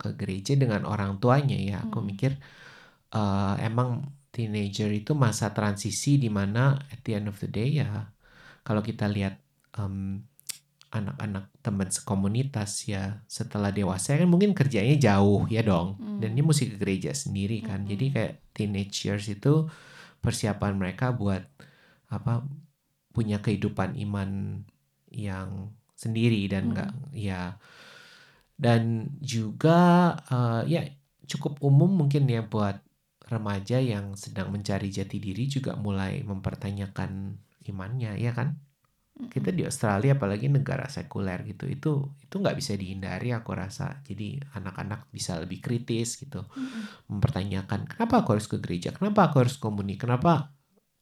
ke 0.00 0.08
gereja 0.20 0.52
dengan 0.62 0.82
orang 0.92 1.18
tuanya 1.22 1.56
ya. 1.58 1.74
Aku 1.88 1.98
Mm. 2.02 2.06
mikir 2.10 2.32
eh, 3.14 3.54
emang 3.68 3.90
teenager 4.34 4.90
itu 5.00 5.12
masa 5.24 5.46
transisi 5.56 6.08
di 6.24 6.28
mana 6.38 6.60
at 6.92 7.00
the 7.06 7.12
end 7.18 7.26
of 7.32 7.36
the 7.42 7.48
day 7.50 7.68
ya 7.80 7.88
kalau 8.64 8.80
kita 8.80 9.06
lihat 9.06 9.38
em, 9.76 10.24
anak-anak 10.90 11.50
teman 11.58 11.90
sekomunitas 11.90 12.86
ya 12.86 13.18
setelah 13.26 13.74
dewasa 13.74 14.14
kan 14.14 14.30
mungkin 14.30 14.54
kerjanya 14.54 14.94
jauh 14.94 15.42
ya 15.50 15.66
dong 15.66 15.98
Hmm. 15.98 16.18
dan 16.22 16.38
dia 16.38 16.44
mesti 16.46 16.70
ke 16.70 16.76
gereja 16.78 17.10
sendiri 17.10 17.66
kan 17.66 17.82
Mm-mm. 17.82 17.90
jadi 17.90 18.04
kayak 18.14 18.32
teenage 18.54 18.96
years 19.02 19.26
itu 19.26 19.66
persiapan 20.22 20.78
mereka 20.78 21.10
buat 21.10 21.42
apa 22.08 22.46
punya 23.10 23.42
kehidupan 23.42 23.98
iman 24.06 24.62
yang 25.10 25.74
sendiri 25.98 26.46
dan 26.46 26.62
Mm. 26.62 26.68
enggak 26.70 26.90
ya 27.10 27.42
dan 28.54 29.10
juga 29.18 29.78
eh, 30.30 30.62
ya 30.70 30.82
cukup 31.26 31.58
umum 31.58 31.90
mungkin 31.90 32.30
ya 32.30 32.46
buat 32.46 32.78
remaja 33.26 33.80
yang 33.80 34.14
sedang 34.14 34.52
mencari 34.52 34.92
jati 34.92 35.16
diri 35.18 35.48
juga 35.48 35.74
mulai 35.74 36.22
mempertanyakan 36.22 37.40
imannya 37.66 38.16
ya 38.20 38.32
kan? 38.36 38.60
Kita 39.14 39.54
di 39.54 39.62
Australia 39.62 40.18
apalagi 40.18 40.50
negara 40.50 40.90
sekuler 40.90 41.46
gitu 41.46 41.70
itu 41.70 41.92
itu 42.18 42.34
nggak 42.34 42.58
bisa 42.58 42.74
dihindari 42.74 43.30
aku 43.30 43.54
rasa. 43.54 44.02
Jadi 44.02 44.42
anak-anak 44.58 45.06
bisa 45.14 45.38
lebih 45.38 45.62
kritis 45.62 46.18
gitu 46.18 46.42
mempertanyakan 47.06 47.86
kenapa 47.86 48.26
aku 48.26 48.34
harus 48.34 48.50
ke 48.50 48.58
gereja? 48.58 48.90
Kenapa 48.90 49.30
aku 49.30 49.46
harus 49.46 49.54
komuni 49.54 49.94
kenapa 49.94 50.50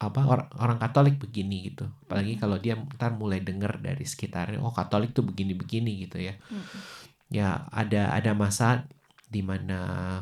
apa 0.02 0.20
orang 0.26 0.48
orang 0.60 0.78
Katolik 0.82 1.16
begini? 1.16 1.72
gitu. 1.72 1.88
Apalagi 2.04 2.36
kalau 2.36 2.60
dia 2.60 2.76
ntar 2.76 3.16
mulai 3.16 3.40
dengar 3.40 3.80
dari 3.80 4.04
sekitarnya 4.04 4.60
oh 4.60 4.74
Katolik 4.74 5.16
tuh 5.16 5.24
begini-begini 5.24 6.04
gitu 6.04 6.20
ya. 6.20 6.36
Ya 7.32 7.64
ada 7.72 8.12
ada 8.12 8.36
masa 8.36 8.84
di 9.32 9.40
mana 9.40 10.20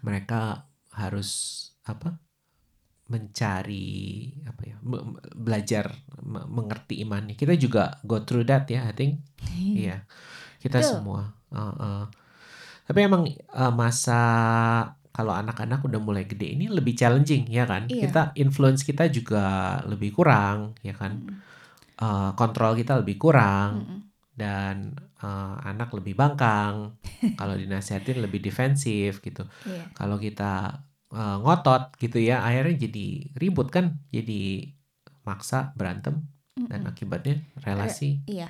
mereka 0.00 0.64
harus 0.96 1.60
apa 1.84 2.16
mencari 3.06 3.86
apa 4.50 4.62
ya 4.66 4.76
me- 4.82 5.04
belajar 5.34 5.86
me- 6.22 6.48
mengerti 6.50 7.02
imannya 7.06 7.34
kita 7.38 7.54
juga 7.54 8.02
go 8.02 8.18
through 8.26 8.42
that 8.46 8.66
ya 8.66 8.82
I 8.90 8.94
think 8.98 9.22
iya 9.74 10.02
kita 10.62 10.80
Betul. 10.82 10.90
semua 11.02 11.22
Uh, 11.46 11.72
uh. 11.80 12.02
tapi 12.90 13.06
emang 13.06 13.22
uh, 13.54 13.72
masa 13.72 14.20
kalau 15.14 15.32
anak-anak 15.32 15.80
udah 15.86 16.00
mulai 16.02 16.28
gede 16.28 16.58
ini 16.58 16.68
lebih 16.68 16.92
challenging 16.98 17.48
ya 17.48 17.64
kan 17.64 17.88
Iya. 17.88 18.02
kita 18.08 18.22
influence 18.36 18.82
kita 18.84 19.08
juga 19.08 19.78
lebih 19.88 20.12
kurang 20.12 20.76
ya 20.84 20.92
kan 20.96 21.12
Mm-mm. 21.22 21.44
Uh, 21.96 22.36
kontrol 22.36 22.76
kita 22.76 23.00
lebih 23.00 23.16
kurang 23.16 23.88
Mm-mm. 23.88 24.00
dan 24.36 24.92
uh, 25.24 25.56
anak 25.64 25.88
lebih 25.96 26.12
bangkang 26.12 26.92
kalau 27.40 27.56
dinasihatin 27.56 28.20
lebih 28.20 28.44
defensif 28.44 29.24
gitu 29.24 29.48
Iya. 29.64 29.88
kalau 29.96 30.20
kita 30.20 30.82
uh, 31.10 31.36
ngotot 31.42 31.94
gitu 31.98 32.18
ya 32.18 32.42
akhirnya 32.42 32.88
jadi 32.88 33.06
ribut 33.34 33.68
kan 33.70 33.98
jadi 34.10 34.70
maksa 35.22 35.74
berantem 35.74 36.22
dan 36.56 36.82
Mm-mm. 36.82 36.90
akibatnya 36.90 37.36
relasi 37.60 38.22
Iya. 38.24 38.48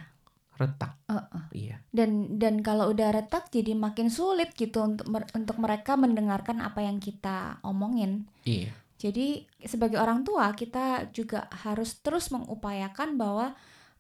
retak 0.56 0.96
Uh-uh. 1.04 1.52
iya 1.52 1.84
Dan 1.92 2.38
dan 2.40 2.64
kalau 2.64 2.88
udah 2.88 3.12
retak 3.12 3.48
jadi 3.50 3.76
makin 3.76 4.08
sulit 4.08 4.56
gitu 4.56 4.80
untuk 4.80 5.04
mer- 5.08 5.28
untuk 5.32 5.56
mereka 5.60 5.96
mendengarkan 5.96 6.60
apa 6.60 6.80
yang 6.80 6.96
kita 6.96 7.60
omongin. 7.60 8.24
iya 8.44 8.72
Jadi 8.96 9.44
sebagai 9.60 10.00
orang 10.00 10.24
tua 10.24 10.56
kita 10.56 11.12
juga 11.12 11.52
harus 11.52 12.00
terus 12.00 12.32
mengupayakan 12.32 13.20
bahwa 13.20 13.52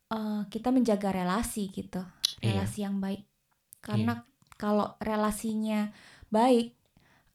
eh, 0.08 0.42
kita 0.48 0.72
menjaga 0.72 1.12
relasi 1.12 1.68
gitu, 1.68 2.00
Iya. 2.40 2.64
relasi 2.64 2.78
yang 2.88 3.02
baik. 3.02 3.26
Karena 3.82 4.24
kalau 4.56 4.96
relasinya 4.96 5.92
baik 6.32 6.75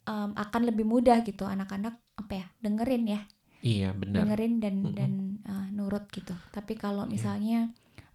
em, 0.04 0.32
akan 0.34 0.62
lebih 0.66 0.84
mudah 0.84 1.22
gitu 1.22 1.44
anak-anak 1.44 1.96
apa 2.16 2.34
ya 2.34 2.46
dengerin 2.58 3.06
ya, 3.08 3.22
iya 3.60 3.90
benar 3.92 4.24
dengerin 4.24 4.54
dan 4.58 4.76
Mm-mm. 4.80 4.94
dan 4.94 5.12
eh, 5.42 5.68
nurut 5.72 6.06
gitu. 6.08 6.34
Tapi 6.50 6.74
kalau 6.74 7.06
Iya. 7.06 7.12
misalnya 7.12 7.60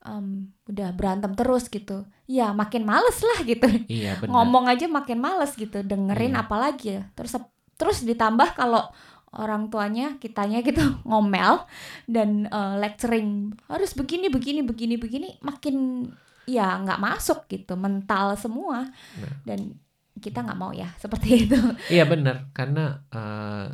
em, 0.01 0.51
udah 0.65 0.89
berantem 0.93 1.35
terus 1.35 1.67
gitu, 1.67 2.03
ya 2.25 2.51
makin 2.53 2.83
males 2.83 3.19
lah 3.19 3.43
gitu. 3.43 3.67
iya 3.87 4.15
benar 4.15 4.31
Ngomong 4.33 4.67
aja 4.67 4.87
makin 4.87 5.19
males 5.19 5.53
gitu, 5.53 5.81
dengerin 5.81 6.35
Iya. 6.35 6.43
apalagi 6.43 6.87
ya. 6.95 7.03
Terus 7.13 7.39
terus 7.75 8.03
ditambah 8.03 8.55
kalau 8.55 8.87
orang 9.35 9.69
tuanya 9.69 10.17
kitanya 10.17 10.63
gitu 10.63 10.81
ngomel 11.09 11.67
dan 12.07 12.47
eh, 12.47 12.75
lecturing 12.79 13.53
harus 13.67 13.93
begini 13.93 14.27
begini 14.27 14.63
begini 14.63 14.95
begini 14.97 15.29
makin 15.41 16.09
ya 16.47 16.79
nggak 16.79 17.03
masuk 17.03 17.45
gitu 17.47 17.75
mental 17.75 18.33
semua 18.35 18.87
Nah. 19.19 19.35
dan 19.45 19.75
kita 20.17 20.43
nggak 20.43 20.59
mau 20.59 20.73
ya 20.73 20.89
seperti 21.03 21.47
itu 21.47 21.59
iya 21.89 22.05
benar 22.05 22.49
karena 22.53 23.05
uh, 23.13 23.69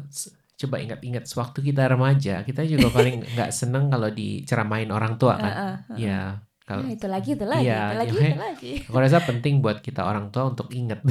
coba 0.53 0.77
ingat-ingat 0.79 1.27
sewaktu 1.27 1.59
kita 1.63 1.91
remaja 1.91 2.43
kita 2.43 2.63
juga 2.63 2.89
paling 2.97 3.23
nggak 3.35 3.51
seneng 3.51 3.91
kalau 3.91 4.09
diceramain 4.11 4.87
orang 4.89 5.19
tua 5.19 5.35
kan 5.39 5.51
Heeh, 5.51 5.75
heeh. 5.91 5.99
Iya 5.99 6.21
kalau 6.63 6.87
Nah, 6.87 6.95
itu 6.95 7.07
lagi 7.11 7.31
itu 7.35 7.43
lagi 7.45 7.65
Iya, 7.67 7.79
itu 7.83 7.97
lagi 7.99 8.19
itu 8.23 8.39
lagi 8.39 8.73
Aku 8.87 8.97
rasa 8.97 9.19
penting 9.21 9.55
buat 9.59 9.83
kita 9.83 10.03
orang 10.07 10.31
tua 10.31 10.47
untuk 10.47 10.71
ingat 10.71 11.03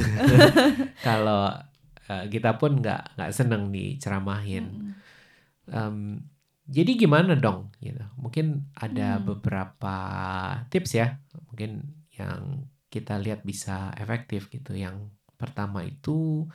kalau 1.06 1.52
uh, 2.08 2.24
kita 2.28 2.56
pun 2.56 2.80
nggak 2.80 3.16
nggak 3.16 3.30
seneng 3.32 3.68
diceramahin. 3.68 4.64
Mm-mm. 4.64 4.92
Em, 5.68 5.96
jadi 6.66 6.96
gimana 6.96 7.36
dong 7.36 7.70
gitu 7.78 8.02
mungkin 8.16 8.66
ada 8.74 9.18
Hmm. 9.18 9.26
beberapa 9.28 9.96
tips 10.68 10.92
ya 10.94 11.18
mungkin 11.46 11.84
yang 12.14 12.64
kita 12.88 13.18
lihat 13.18 13.42
bisa 13.42 13.90
efektif 13.94 14.48
gitu 14.48 14.72
yang 14.72 15.10
pertama 15.42 15.78
itu 15.92 16.46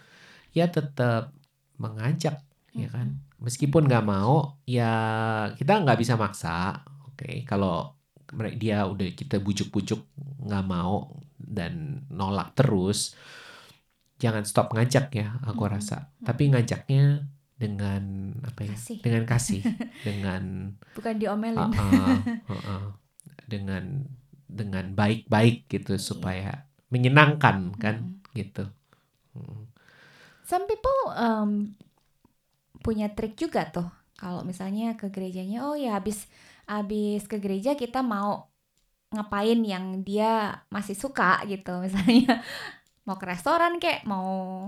ya 0.58 0.66
tetap 0.76 1.24
mengajak 1.84 2.36
ya 2.82 2.88
kan? 2.96 3.08
Meskipun 3.46 3.86
nggak 3.90 4.06
mau 4.14 4.58
ya 4.66 4.92
kita 5.60 5.72
nggak 5.84 6.00
bisa 6.02 6.14
maksa 6.24 6.82
oke? 7.08 7.46
Kalau 7.50 7.94
mere- 8.38 8.58
dia 8.58 8.78
udah 8.92 9.08
kita 9.20 9.36
bujuk-bujuk 9.46 10.00
nggak 10.48 10.66
mau 10.74 10.96
dan 11.38 11.74
nolak 12.20 12.48
terus 12.58 13.00
jangan 14.18 14.44
stop 14.50 14.74
ngajak 14.74 15.14
ya 15.14 15.28
aku 15.46 15.64
Mm-mm. 15.66 15.74
rasa. 15.78 16.10
Tapi 16.26 16.50
ngajaknya 16.54 17.04
dengan 17.58 18.34
apa 18.46 18.62
ya? 18.66 18.74
Kasih. 18.74 18.98
dengan 19.02 19.24
kasih 19.30 19.62
dengan 20.08 20.44
Bukan 20.98 21.16
diomelin. 21.22 21.58
uh, 21.58 21.74
uh, 21.74 22.20
uh, 22.50 22.54
uh, 22.54 22.86
dengan 23.46 24.06
dengan 24.48 24.96
baik-baik 24.98 25.70
gitu 25.70 26.00
supaya 26.02 26.66
menyenangkan 26.90 27.76
kan 27.78 27.96
gitu. 28.34 28.66
Mm. 28.66 28.77
Some 30.48 30.64
people 30.66 31.00
um, 31.12 31.76
punya 32.80 33.12
trik 33.12 33.36
juga 33.36 33.68
tuh. 33.68 33.88
Kalau 34.18 34.42
misalnya 34.42 34.96
ke 34.98 35.12
gerejanya, 35.12 35.68
oh 35.68 35.76
ya 35.78 36.00
habis 36.00 36.26
habis 36.66 37.28
ke 37.28 37.38
gereja 37.38 37.76
kita 37.76 38.02
mau 38.02 38.50
ngapain 39.14 39.60
yang 39.64 40.04
dia 40.04 40.64
masih 40.68 40.96
suka 40.96 41.44
gitu. 41.48 41.80
Misalnya 41.86 42.44
mau 43.08 43.16
ke 43.16 43.26
restoran 43.28 43.80
kayak 43.80 44.04
mau 44.04 44.68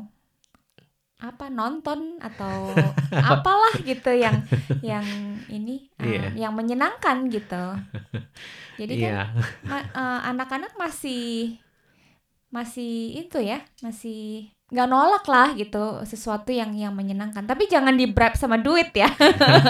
apa 1.20 1.52
nonton 1.52 2.16
atau 2.24 2.72
apalah 3.32 3.76
gitu 3.84 4.08
yang 4.16 4.40
yang 4.80 5.04
ini 5.52 5.92
um, 6.00 6.08
Iya. 6.08 6.48
yang 6.48 6.54
menyenangkan 6.56 7.28
gitu. 7.28 7.64
Jadi 8.80 8.94
kan 9.04 9.12
Iya. 9.12 9.24
ma- 9.68 9.90
eh, 9.92 10.20
anak-anak 10.32 10.80
masih 10.80 11.60
masih 12.50 13.20
itu 13.20 13.38
ya 13.44 13.60
masih 13.84 14.48
nggak 14.70 14.86
nolak 14.86 15.26
lah 15.26 15.50
gitu 15.54 16.06
sesuatu 16.06 16.54
yang 16.54 16.72
yang 16.74 16.94
menyenangkan 16.94 17.42
tapi 17.44 17.66
jangan 17.66 17.94
di 17.94 18.06
bribe 18.06 18.38
sama 18.38 18.58
duit 18.58 18.94
ya 18.94 19.10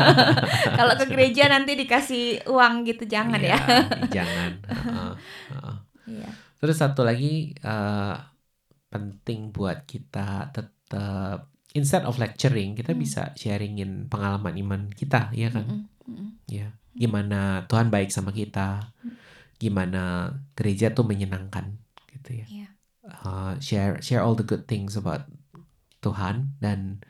kalau 0.77 0.94
ke 0.94 1.06
gereja 1.08 1.48
nanti 1.48 1.74
dikasih 1.74 2.44
uang 2.46 2.84
gitu 2.84 3.08
jangan 3.08 3.39
Iya, 3.39 3.56
ya 3.56 3.60
jangan 4.20 4.51
Uh-uh, 4.68 5.13
uh-uh. 5.56 5.77
iya 6.06 6.29
Terus 6.60 6.75
satu 6.75 7.08
lagi 7.08 7.56
eh, 7.56 8.15
penting 8.88 9.56
buat 9.56 9.86
kita 9.86 10.51
tetap 10.51 11.48
instead 11.72 12.03
of 12.03 12.18
lecturing 12.18 12.75
kita 12.75 12.91
Hmm. 12.91 13.00
bisa 13.00 13.32
sharingin 13.34 14.10
pengalaman 14.10 14.58
iman 14.58 14.82
kita 14.91 15.32
ya 15.32 15.48
kan 15.48 15.63
Mm-mm, 15.63 15.88
mm-mm. 16.10 16.29
ya 16.46 16.75
gimana 16.91 17.63
Tuhan 17.65 17.88
baik 17.88 18.12
sama 18.12 18.34
kita 18.34 18.91
gimana 19.56 20.27
gereja 20.51 20.91
tuh 20.91 21.06
menyenangkan 21.06 21.79
gitu 22.12 22.44
ya 22.44 22.46
Iya. 22.50 22.68
Uh, 23.10 23.58
share 23.58 23.98
share 24.00 24.22
all 24.22 24.38
the 24.38 24.46
good 24.46 24.70
things 24.70 24.94
about 24.94 25.25
Tuhan 26.00 26.56
dan 26.62 27.01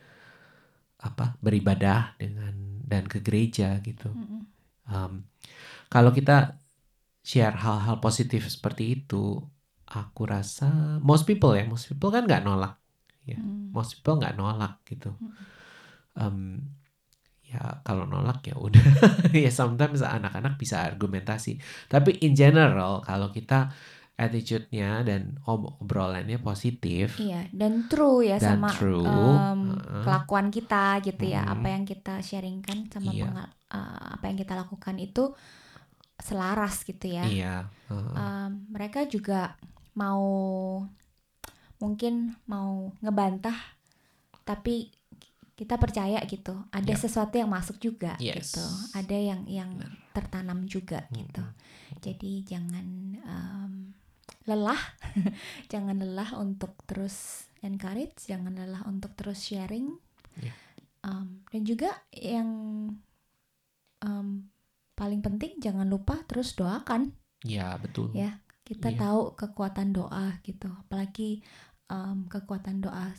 apa 0.99 1.35
beribadah 1.39 2.15
dengan 2.19 2.83
dan 2.83 3.05
ke 3.05 3.21
gereja 3.21 3.77
gitu. 3.85 4.09
Um, 4.89 5.29
kalau 5.87 6.09
kita 6.09 6.57
share 7.21 7.53
hal-hal 7.53 8.01
positif 8.01 8.49
seperti 8.49 8.99
itu, 8.99 9.37
aku 9.85 10.25
rasa 10.25 10.97
most 10.99 11.29
people 11.29 11.53
ya, 11.53 11.69
most 11.69 11.85
people 11.87 12.09
kan 12.09 12.25
nggak 12.25 12.41
nolak, 12.41 12.81
Ya. 13.29 13.37
Mm. 13.37 13.69
most 13.69 13.93
people 13.99 14.17
nggak 14.17 14.33
nolak 14.33 14.81
gitu. 14.89 15.13
Mm. 15.21 15.31
Um, 16.19 16.37
ya 17.45 17.81
kalau 17.85 18.09
nolak 18.09 18.41
ya 18.45 18.57
udah, 18.57 18.81
ya 19.45 19.51
sometimes 19.53 20.01
anak-anak 20.01 20.57
bisa 20.57 20.81
argumentasi. 20.85 21.61
Tapi 21.89 22.17
in 22.25 22.33
general 22.33 23.05
kalau 23.05 23.29
kita 23.29 23.69
attitude-nya 24.19 25.01
dan 25.01 25.39
ob- 25.43 25.79
obrolannya 25.79 26.35
positif, 26.37 27.15
iya 27.17 27.47
dan 27.49 27.87
true 27.87 28.21
ya 28.21 28.35
Dan 28.35 28.59
sama 28.59 28.69
true, 28.69 29.01
em, 29.01 29.71
uh-uh. 29.71 30.03
kelakuan 30.03 30.51
kita 30.51 30.99
gitu 31.01 31.23
ya 31.25 31.41
Mm. 31.41 31.53
apa 31.55 31.67
yang 31.69 31.83
kita 31.83 32.13
sharingkan 32.19 32.85
sama 32.89 33.09
Iya. 33.09 33.25
pengal- 33.25 33.55
eh, 33.69 34.07
apa 34.13 34.23
yang 34.25 34.37
kita 34.37 34.53
lakukan 34.53 34.95
itu 34.97 35.23
selaras 36.17 36.83
gitu 36.83 37.07
ya 37.07 37.23
iya, 37.23 37.55
uh, 37.87 37.95
um, 38.11 38.49
mereka 38.69 39.07
juga 39.07 39.55
mau 39.93 40.19
mungkin 41.77 42.35
mau 42.43 42.91
ngebantah 42.99 43.55
tapi 44.43 44.91
kita 45.55 45.75
percaya 45.75 46.19
gitu 46.23 46.55
ada 46.69 46.91
Yep. 46.91 47.01
sesuatu 47.01 47.35
yang 47.35 47.47
masuk 47.47 47.79
juga 47.79 48.15
Yes. 48.17 48.51
gitu 48.51 48.63
ada 48.93 49.15
yang 49.15 49.43
yang 49.45 49.71
Benar. 49.75 49.91
tertanam 50.11 50.59
juga 50.65 51.07
gitu 51.09 51.39
Mm-mm. 51.39 51.99
jadi 51.99 52.31
jangan 52.45 52.85
um, 53.21 53.73
lelah 54.47 54.79
jangan 55.71 55.99
lelah 55.99 56.37
untuk 56.39 56.73
terus 56.85 57.47
encourage 57.61 58.25
jangan 58.27 58.55
lelah 58.55 58.83
untuk 58.87 59.13
terus 59.15 59.41
sharing 59.43 59.97
Yeah. 60.39 60.55
Um, 61.03 61.43
dan 61.51 61.67
juga 61.67 61.91
yang 62.15 62.47
um, 63.99 64.27
paling 64.95 65.19
penting 65.19 65.59
jangan 65.59 65.83
lupa 65.83 66.15
terus 66.31 66.55
doakan 66.55 67.11
ya 67.43 67.75
betul. 67.75 68.15
Ya. 68.15 68.39
kita 68.63 68.95
Iya. 68.95 68.99
tahu 69.03 69.35
kekuatan 69.35 69.91
doa 69.91 70.39
gitu 70.47 70.71
apalagi 70.71 71.43
em, 71.91 72.23
kekuatan 72.31 72.79
doa 72.79 73.11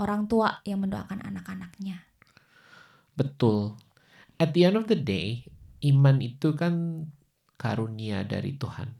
orang 0.00 0.24
tua 0.32 0.64
yang 0.64 0.80
mendoakan 0.80 1.20
anak-anaknya 1.20 2.08
Betul. 3.18 3.74
At 4.38 4.54
the 4.54 4.62
end 4.62 4.78
of 4.78 4.86
the 4.86 4.94
day, 4.94 5.42
iman 5.82 6.22
itu 6.22 6.54
kan 6.54 7.06
karunia 7.58 8.22
dari 8.22 8.54
Tuhan. 8.54 8.94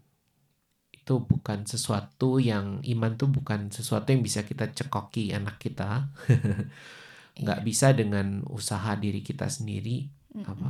Itu 1.08 1.24
bukan 1.24 1.64
sesuatu 1.72 2.36
yang 2.36 2.84
iman 2.84 3.12
itu 3.16 3.26
bukan 3.32 3.60
sesuatu 3.72 4.12
yang 4.12 4.20
bisa 4.28 4.44
kita 4.44 4.68
cekoki 4.76 5.32
anak 5.32 5.56
kita. 5.64 6.12
Nggak 7.42 7.58
Iya. 7.58 7.62
bisa 7.68 7.86
dengan 7.94 8.42
usaha 8.50 8.92
diri 8.98 9.20
kita 9.22 9.46
sendiri 9.56 10.10
Mm-mm. 10.34 10.46
apa 10.50 10.68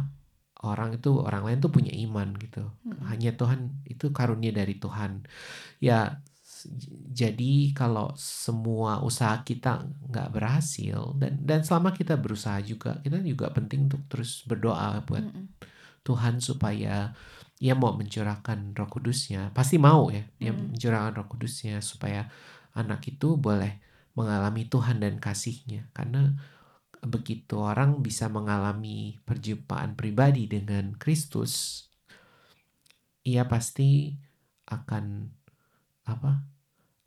orang 0.66 0.90
itu 0.98 1.11
orang 1.29 1.42
lain 1.46 1.59
tuh 1.64 1.72
punya 1.77 1.92
iman 2.05 2.29
gitu. 2.42 2.61
Mm-mm. 2.87 3.11
Hanya 3.11 3.31
Tuhan 3.40 3.61
itu 3.92 4.05
karunia 4.16 4.53
dari 4.53 4.74
Tuhan. 4.83 5.24
Ya 5.83 6.20
jadi 7.20 7.70
kalau 7.79 8.12
semua 8.18 9.01
usaha 9.09 9.37
kita 9.46 9.87
nggak 10.11 10.29
berhasil 10.35 11.14
dan 11.20 11.33
dan 11.48 11.61
selama 11.66 11.90
kita 11.94 12.18
berusaha 12.18 12.59
juga 12.70 12.98
kita 13.05 13.18
juga 13.22 13.46
penting 13.57 13.87
untuk 13.90 14.03
terus 14.11 14.42
berdoa 14.51 14.98
buat 15.07 15.24
Mm-mm. 15.24 15.48
Tuhan 16.07 16.40
supaya 16.42 17.12
ia 17.58 17.74
mau 17.74 17.92
mencurahkan 17.98 18.74
Roh 18.78 18.88
Kudusnya 18.90 19.50
pasti 19.56 19.76
mau 19.82 20.10
ya 20.14 20.22
dia 20.38 20.52
Mm. 20.54 20.74
mencurahkan 20.74 21.12
Roh 21.18 21.26
Kudusnya 21.30 21.82
supaya 21.82 22.30
anak 22.74 23.02
itu 23.10 23.34
boleh 23.34 23.82
mengalami 24.14 24.66
Tuhan 24.66 24.98
dan 25.02 25.18
kasihnya 25.18 25.90
karena 25.94 26.34
begitu 27.02 27.62
orang 27.62 28.02
bisa 28.02 28.26
mengalami 28.26 29.18
perjumpaan 29.26 29.94
pribadi 29.94 30.50
dengan 30.50 30.94
Kristus 30.98 31.86
ia 33.22 33.44
pasti 33.46 34.14
akan 34.68 35.04
apa 36.08 36.42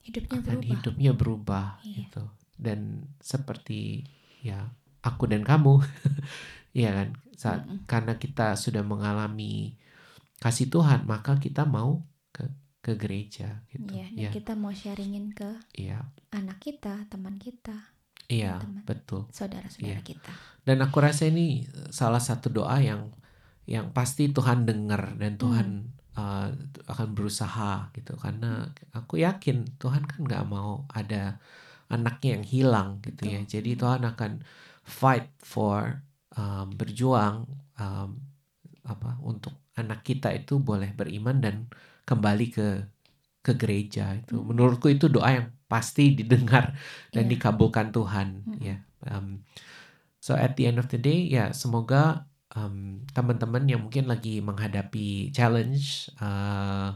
hidupnya 0.06 0.38
akan 0.40 0.46
berubah 0.62 0.70
hidupnya 0.72 1.12
berubah 1.18 1.66
Iya. 1.84 1.96
gitu 2.06 2.24
dan 2.62 2.80
seperti 3.22 4.06
ya 4.46 4.70
aku 5.02 5.26
dan 5.32 5.42
kamu 5.42 5.82
ya 6.82 6.90
kan 6.94 7.10
saat 7.36 7.62
Mm-mm. 7.66 7.86
karena 7.90 8.14
kita 8.22 8.54
sudah 8.56 8.86
mengalami 8.86 9.76
kasih 10.42 10.74
Tuhan 10.74 11.06
maka 11.06 11.38
kita 11.38 11.70
mau 11.70 12.02
ke 12.34 12.50
ke 12.82 12.98
gereja 12.98 13.62
gitu. 13.70 13.94
Iya, 13.94 14.10
dan 14.10 14.22
ya 14.26 14.30
kita 14.34 14.58
mau 14.58 14.74
sharingin 14.74 15.38
ke 15.38 15.54
iya. 15.78 16.02
anak 16.34 16.58
kita 16.58 17.06
teman 17.14 17.38
kita 17.38 17.78
iya 18.26 18.58
betul. 18.90 19.30
saudara-saudara 19.30 20.02
Iya. 20.02 20.02
kita. 20.02 20.34
Dan 20.66 20.82
aku 20.82 20.98
rasa 20.98 21.30
ini 21.30 21.68
salah 21.94 22.24
satu 22.24 22.50
doa 22.50 22.82
yang 22.82 23.14
yang 23.70 23.94
pasti 23.94 24.34
Tuhan 24.34 24.66
dengar 24.66 25.14
dan 25.22 25.38
Tuhan 25.38 25.68
uh, 26.18 26.50
akan 26.90 27.10
berusaha 27.14 27.94
gitu. 27.94 28.18
Karena 28.18 28.66
aku 28.96 29.22
yakin 29.22 29.78
Tuhan 29.78 30.08
kan 30.10 30.20
nggak 30.26 30.46
mau 30.50 30.90
ada 30.90 31.38
anaknya 31.92 32.40
yang 32.40 32.46
hilang 32.48 32.90
gitu 33.04 33.28
ya. 33.30 33.44
Betul. 33.44 33.52
jadi 33.52 33.72
Tuhan 33.78 34.02
akan 34.10 34.32
fight 34.82 35.30
for 35.38 36.02
um, 36.34 36.72
berjuang 36.74 37.46
um, 37.78 38.18
apa 38.82 39.22
untuk 39.22 39.61
anak 39.80 40.00
kita 40.08 40.28
itu 40.40 40.54
boleh 40.70 40.90
beriman 41.00 41.38
dan 41.46 41.56
kembali 42.10 42.46
ke 42.56 42.64
ke 43.46 43.52
gereja 43.62 44.02
itu 44.20 44.34
Hmm. 44.38 44.48
menurutku 44.54 44.88
itu 44.96 45.06
doa 45.16 45.30
yang 45.38 45.48
pasti 45.72 46.14
didengar 46.20 46.66
dan 47.14 47.26
Iya. 47.28 47.32
dikabulkan 47.34 47.88
Tuhan 47.96 48.28
Mm. 48.48 48.58
ya 48.68 48.78
Um, 49.02 49.42
so 50.22 50.32
at 50.38 50.54
the 50.58 50.64
end 50.70 50.78
of 50.82 50.88
the 50.94 51.00
day 51.02 51.26
ya 51.36 51.50
semoga 51.62 52.30
um, 52.54 53.02
teman-teman 53.16 53.64
yang 53.72 53.82
mungkin 53.86 54.06
lagi 54.12 54.30
menghadapi 54.46 55.34
challenge 55.34 56.14
uh, 56.22 56.94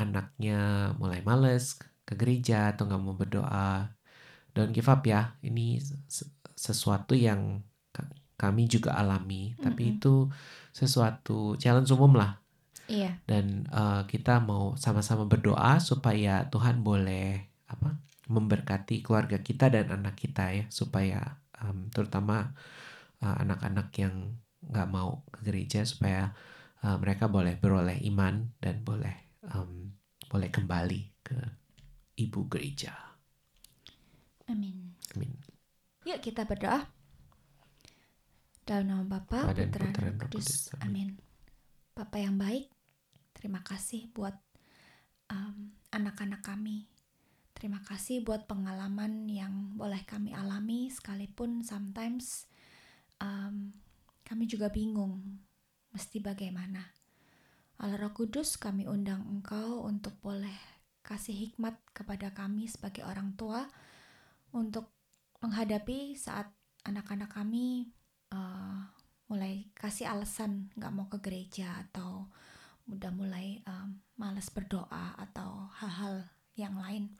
anaknya 0.00 0.52
mulai 1.00 1.20
males 1.28 1.64
ke 2.06 2.12
gereja 2.20 2.54
atau 2.74 2.82
nggak 2.88 3.02
mau 3.04 3.16
berdoa 3.20 3.88
don't 4.54 4.72
give 4.76 4.88
up 4.92 5.02
ya 5.06 5.20
ini 5.46 5.80
ses- 5.82 6.30
sesuatu 6.66 7.14
yang 7.16 7.62
kami 8.40 8.64
juga 8.72 8.96
alami, 8.96 9.52
tapi 9.60 9.92
Mm-mm. 9.92 9.96
itu 10.00 10.14
sesuatu 10.72 11.60
challenge 11.60 11.92
umum 11.92 12.16
lah 12.16 12.40
Iya. 12.90 13.22
dan 13.28 13.70
eh, 13.70 14.02
kita 14.10 14.42
mau 14.42 14.74
sama-sama 14.74 15.22
berdoa 15.28 15.78
supaya 15.78 16.48
Tuhan 16.50 16.82
boleh 16.82 17.38
apa 17.70 17.94
memberkati 18.26 19.02
keluarga 19.06 19.38
kita 19.38 19.70
dan 19.70 19.94
anak 19.94 20.18
kita 20.18 20.50
ya 20.50 20.64
supaya 20.74 21.38
em, 21.62 21.86
terutama 21.94 22.50
eh, 23.22 23.36
anak-anak 23.46 23.94
yang 23.94 24.34
nggak 24.66 24.88
mau 24.90 25.22
ke 25.30 25.38
gereja 25.46 25.86
supaya 25.86 26.34
eh, 26.82 26.96
mereka 26.98 27.30
boleh 27.30 27.54
beroleh 27.62 28.02
iman 28.10 28.50
dan 28.58 28.82
boleh 28.82 29.14
em, 29.46 29.94
boleh 30.26 30.50
kembali 30.50 31.00
ke 31.22 31.38
ibu 32.18 32.40
gereja. 32.50 32.94
Amin. 34.50 34.98
Amin. 35.14 35.30
Yuk 36.06 36.18
kita 36.18 36.42
berdoa. 36.42 36.99
Dalam 38.70 38.86
nama 38.86 39.02
Bapa, 39.02 39.50
Putra, 39.50 39.66
dan 39.66 39.74
dan 39.74 39.90
Roh 39.98 40.14
Kudus. 40.14 40.70
Kudus. 40.70 40.78
Amin. 40.86 41.18
Bapa 41.90 42.22
yang 42.22 42.38
baik, 42.38 42.70
terima 43.34 43.66
kasih 43.66 44.06
buat 44.14 44.38
um, 45.26 45.74
anak-anak 45.90 46.38
kami. 46.38 46.86
Terima 47.50 47.82
kasih 47.82 48.22
buat 48.22 48.46
pengalaman 48.46 49.26
yang 49.26 49.74
boleh 49.74 50.06
kami 50.06 50.38
alami, 50.38 50.86
sekalipun 50.86 51.66
sometimes 51.66 52.46
um, 53.18 53.74
kami 54.22 54.46
juga 54.46 54.70
bingung 54.70 55.18
mesti 55.90 56.22
bagaimana. 56.22 56.94
Allah 57.82 57.98
Roh 57.98 58.14
Kudus, 58.14 58.54
kami 58.54 58.86
undang 58.86 59.26
Engkau 59.26 59.82
untuk 59.82 60.14
boleh 60.22 60.54
kasih 61.02 61.34
hikmat 61.34 61.74
kepada 61.90 62.30
kami 62.30 62.70
sebagai 62.70 63.02
orang 63.02 63.34
tua 63.34 63.66
untuk 64.54 64.94
menghadapi 65.42 66.14
saat 66.14 66.46
anak-anak 66.86 67.34
kami 67.34 67.98
uh, 68.34 68.80
mulai 69.30 69.70
kasih 69.78 70.10
alasan 70.10 70.70
nggak 70.74 70.94
mau 70.94 71.06
ke 71.06 71.18
gereja 71.22 71.86
atau 71.86 72.26
udah 72.90 73.12
mulai 73.14 73.62
um, 73.70 73.94
malas 74.18 74.50
berdoa 74.50 75.14
atau 75.14 75.70
hal-hal 75.78 76.26
yang 76.58 76.74
lain. 76.74 77.14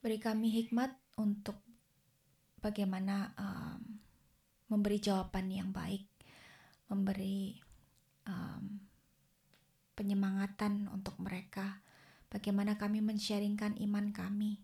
Beri 0.00 0.22
kami 0.22 0.48
hikmat 0.62 0.94
untuk 1.18 1.58
bagaimana 2.62 3.34
um, 3.36 4.00
memberi 4.70 5.02
jawaban 5.02 5.50
yang 5.50 5.74
baik, 5.74 6.06
memberi 6.88 7.58
um, 8.24 8.78
penyemangatan 9.98 10.88
untuk 10.94 11.18
mereka, 11.20 11.82
bagaimana 12.30 12.78
kami 12.78 13.02
mensharingkan 13.02 13.76
iman 13.82 14.14
kami. 14.14 14.62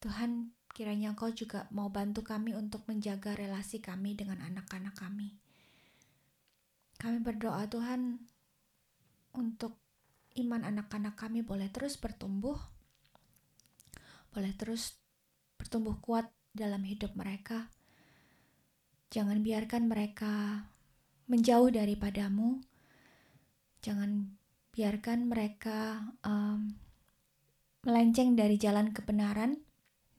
Tuhan, 0.00 0.54
kiranya 0.70 1.12
Engkau 1.12 1.34
juga 1.34 1.66
mau 1.74 1.90
bantu 1.90 2.22
kami 2.22 2.54
untuk 2.54 2.86
menjaga 2.86 3.34
relasi 3.34 3.82
kami 3.82 4.14
dengan 4.14 4.38
anak-anak 4.40 4.94
kami. 4.94 5.34
Kami 7.00 7.18
berdoa 7.24 7.66
Tuhan 7.66 8.20
untuk 9.34 9.80
iman 10.38 10.62
anak-anak 10.62 11.18
kami 11.18 11.42
boleh 11.42 11.72
terus 11.72 11.98
bertumbuh, 11.98 12.58
boleh 14.30 14.52
terus 14.54 14.94
bertumbuh 15.58 15.98
kuat 15.98 16.30
dalam 16.54 16.86
hidup 16.86 17.14
mereka. 17.18 17.70
Jangan 19.10 19.42
biarkan 19.42 19.90
mereka 19.90 20.64
menjauh 21.26 21.74
daripadamu. 21.74 22.62
Jangan 23.82 24.38
biarkan 24.70 25.26
mereka 25.26 26.04
um, 26.22 26.78
melenceng 27.82 28.36
dari 28.36 28.60
jalan 28.60 28.92
kebenaran 28.92 29.58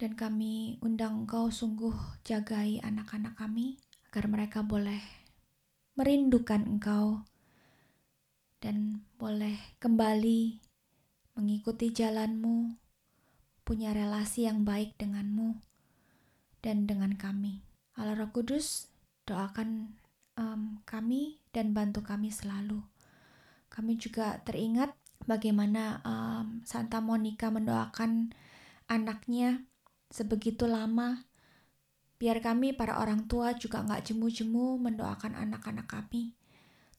dan 0.02 0.18
kami 0.18 0.82
undang 0.82 1.30
Engkau 1.30 1.54
sungguh 1.54 1.94
jagai 2.26 2.82
anak-anak 2.82 3.38
kami 3.38 3.78
agar 4.10 4.26
mereka 4.26 4.66
boleh 4.66 4.98
merindukan 5.94 6.66
Engkau 6.66 7.22
dan 8.58 9.06
boleh 9.22 9.62
kembali 9.78 10.58
mengikuti 11.38 11.94
jalanmu, 11.94 12.74
punya 13.62 13.94
relasi 13.94 14.50
yang 14.50 14.66
baik 14.66 14.98
denganmu 14.98 15.62
dan 16.66 16.90
dengan 16.90 17.14
kami. 17.14 17.62
Allah 17.94 18.18
Roh 18.18 18.34
Kudus, 18.34 18.90
doakan 19.30 20.02
em, 20.34 20.82
kami 20.82 21.38
dan 21.54 21.78
bantu 21.78 22.02
kami 22.02 22.34
selalu. 22.34 22.82
Kami 23.70 24.02
juga 24.02 24.42
teringat 24.42 24.98
bagaimana 25.30 26.02
em, 26.02 26.66
Santa 26.66 26.98
Monica 27.06 27.54
mendoakan 27.54 28.34
anaknya 28.90 29.71
sebegitu 30.12 30.68
lama. 30.68 31.26
Biar 32.22 32.38
kami 32.44 32.76
para 32.76 33.02
orang 33.02 33.26
tua 33.26 33.58
juga 33.58 33.82
nggak 33.82 34.14
jemu-jemu 34.14 34.78
mendoakan 34.78 35.34
anak-anak 35.34 35.90
kami, 35.90 36.38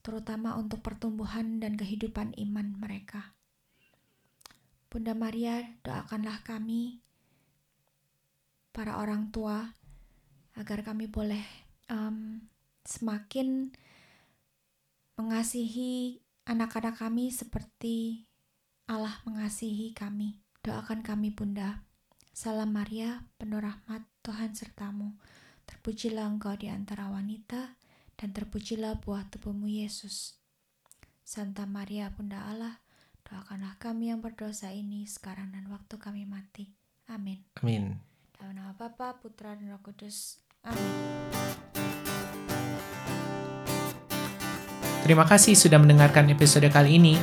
terutama 0.03 0.59
untuk 0.59 0.83
pertumbuhan 0.83 1.63
dan 1.63 1.79
kehidupan 1.79 2.35
iman 2.35 2.75
mereka. 2.75 3.31
Bunda 4.91 5.15
Maria, 5.15 5.63
doakanlah 5.79 6.43
kami, 6.43 6.99
para 8.75 8.99
orang 8.99 9.31
tua, 9.31 9.71
agar 10.59 10.83
kami 10.83 11.07
boleh 11.07 11.41
em, 11.87 12.45
semakin 12.83 13.71
mengasihi 15.15 16.19
anak-anak 16.43 16.99
kami 16.99 17.31
seperti 17.31 18.27
Allah 18.91 19.23
mengasihi 19.23 19.95
kami. 19.95 20.43
Doakan 20.59 20.99
kami, 20.99 21.31
Bunda. 21.31 21.92
Salam 22.33 22.73
Maria, 22.73 23.21
penuh 23.37 23.61
rahmat, 23.61 24.01
Tuhan 24.25 24.57
sertamu. 24.57 25.13
Terpujilah 25.69 26.25
engkau 26.25 26.57
di 26.57 26.65
antara 26.65 27.05
wanita, 27.13 27.77
dan 28.17 28.33
terpujilah 28.33 28.97
buah 29.05 29.29
tubuhmu 29.29 29.69
Yesus. 29.69 30.41
Santa 31.21 31.69
Maria, 31.69 32.09
Bunda 32.09 32.41
Allah, 32.49 32.81
doakanlah 33.21 33.77
kami 33.77 34.09
yang 34.09 34.17
berdosa 34.17 34.73
ini 34.73 35.05
sekarang 35.05 35.53
dan 35.53 35.69
waktu 35.69 35.93
kami 36.01 36.25
mati. 36.25 36.73
Amin. 37.05 37.45
Amin. 37.61 38.01
Dalam 38.33 38.57
nama 38.57 38.73
Bapa, 38.73 39.21
Putra, 39.21 39.53
dan 39.53 39.69
Roh 39.69 39.85
Kudus. 39.85 40.41
Amin. 40.65 40.89
Terima 45.05 45.29
kasih 45.29 45.53
sudah 45.53 45.77
mendengarkan 45.77 46.33
episode 46.33 46.65
kali 46.73 46.97
ini. 46.97 47.13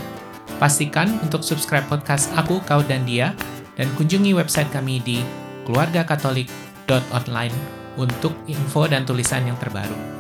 Pastikan 0.63 1.19
untuk 1.27 1.43
subscribe 1.43 1.91
podcast 1.91 2.31
Aku, 2.39 2.63
Kau, 2.63 2.87
dan 2.87 3.03
Dia, 3.11 3.35
dan 3.75 3.89
kunjungi 3.99 4.35
website 4.35 4.71
kami 4.73 5.03
di 5.03 5.19
keluargakatolik.online 5.69 7.55
untuk 7.99 8.33
info 8.47 8.87
dan 8.87 9.05
tulisan 9.07 9.47
yang 9.47 9.59
terbaru. 9.59 10.20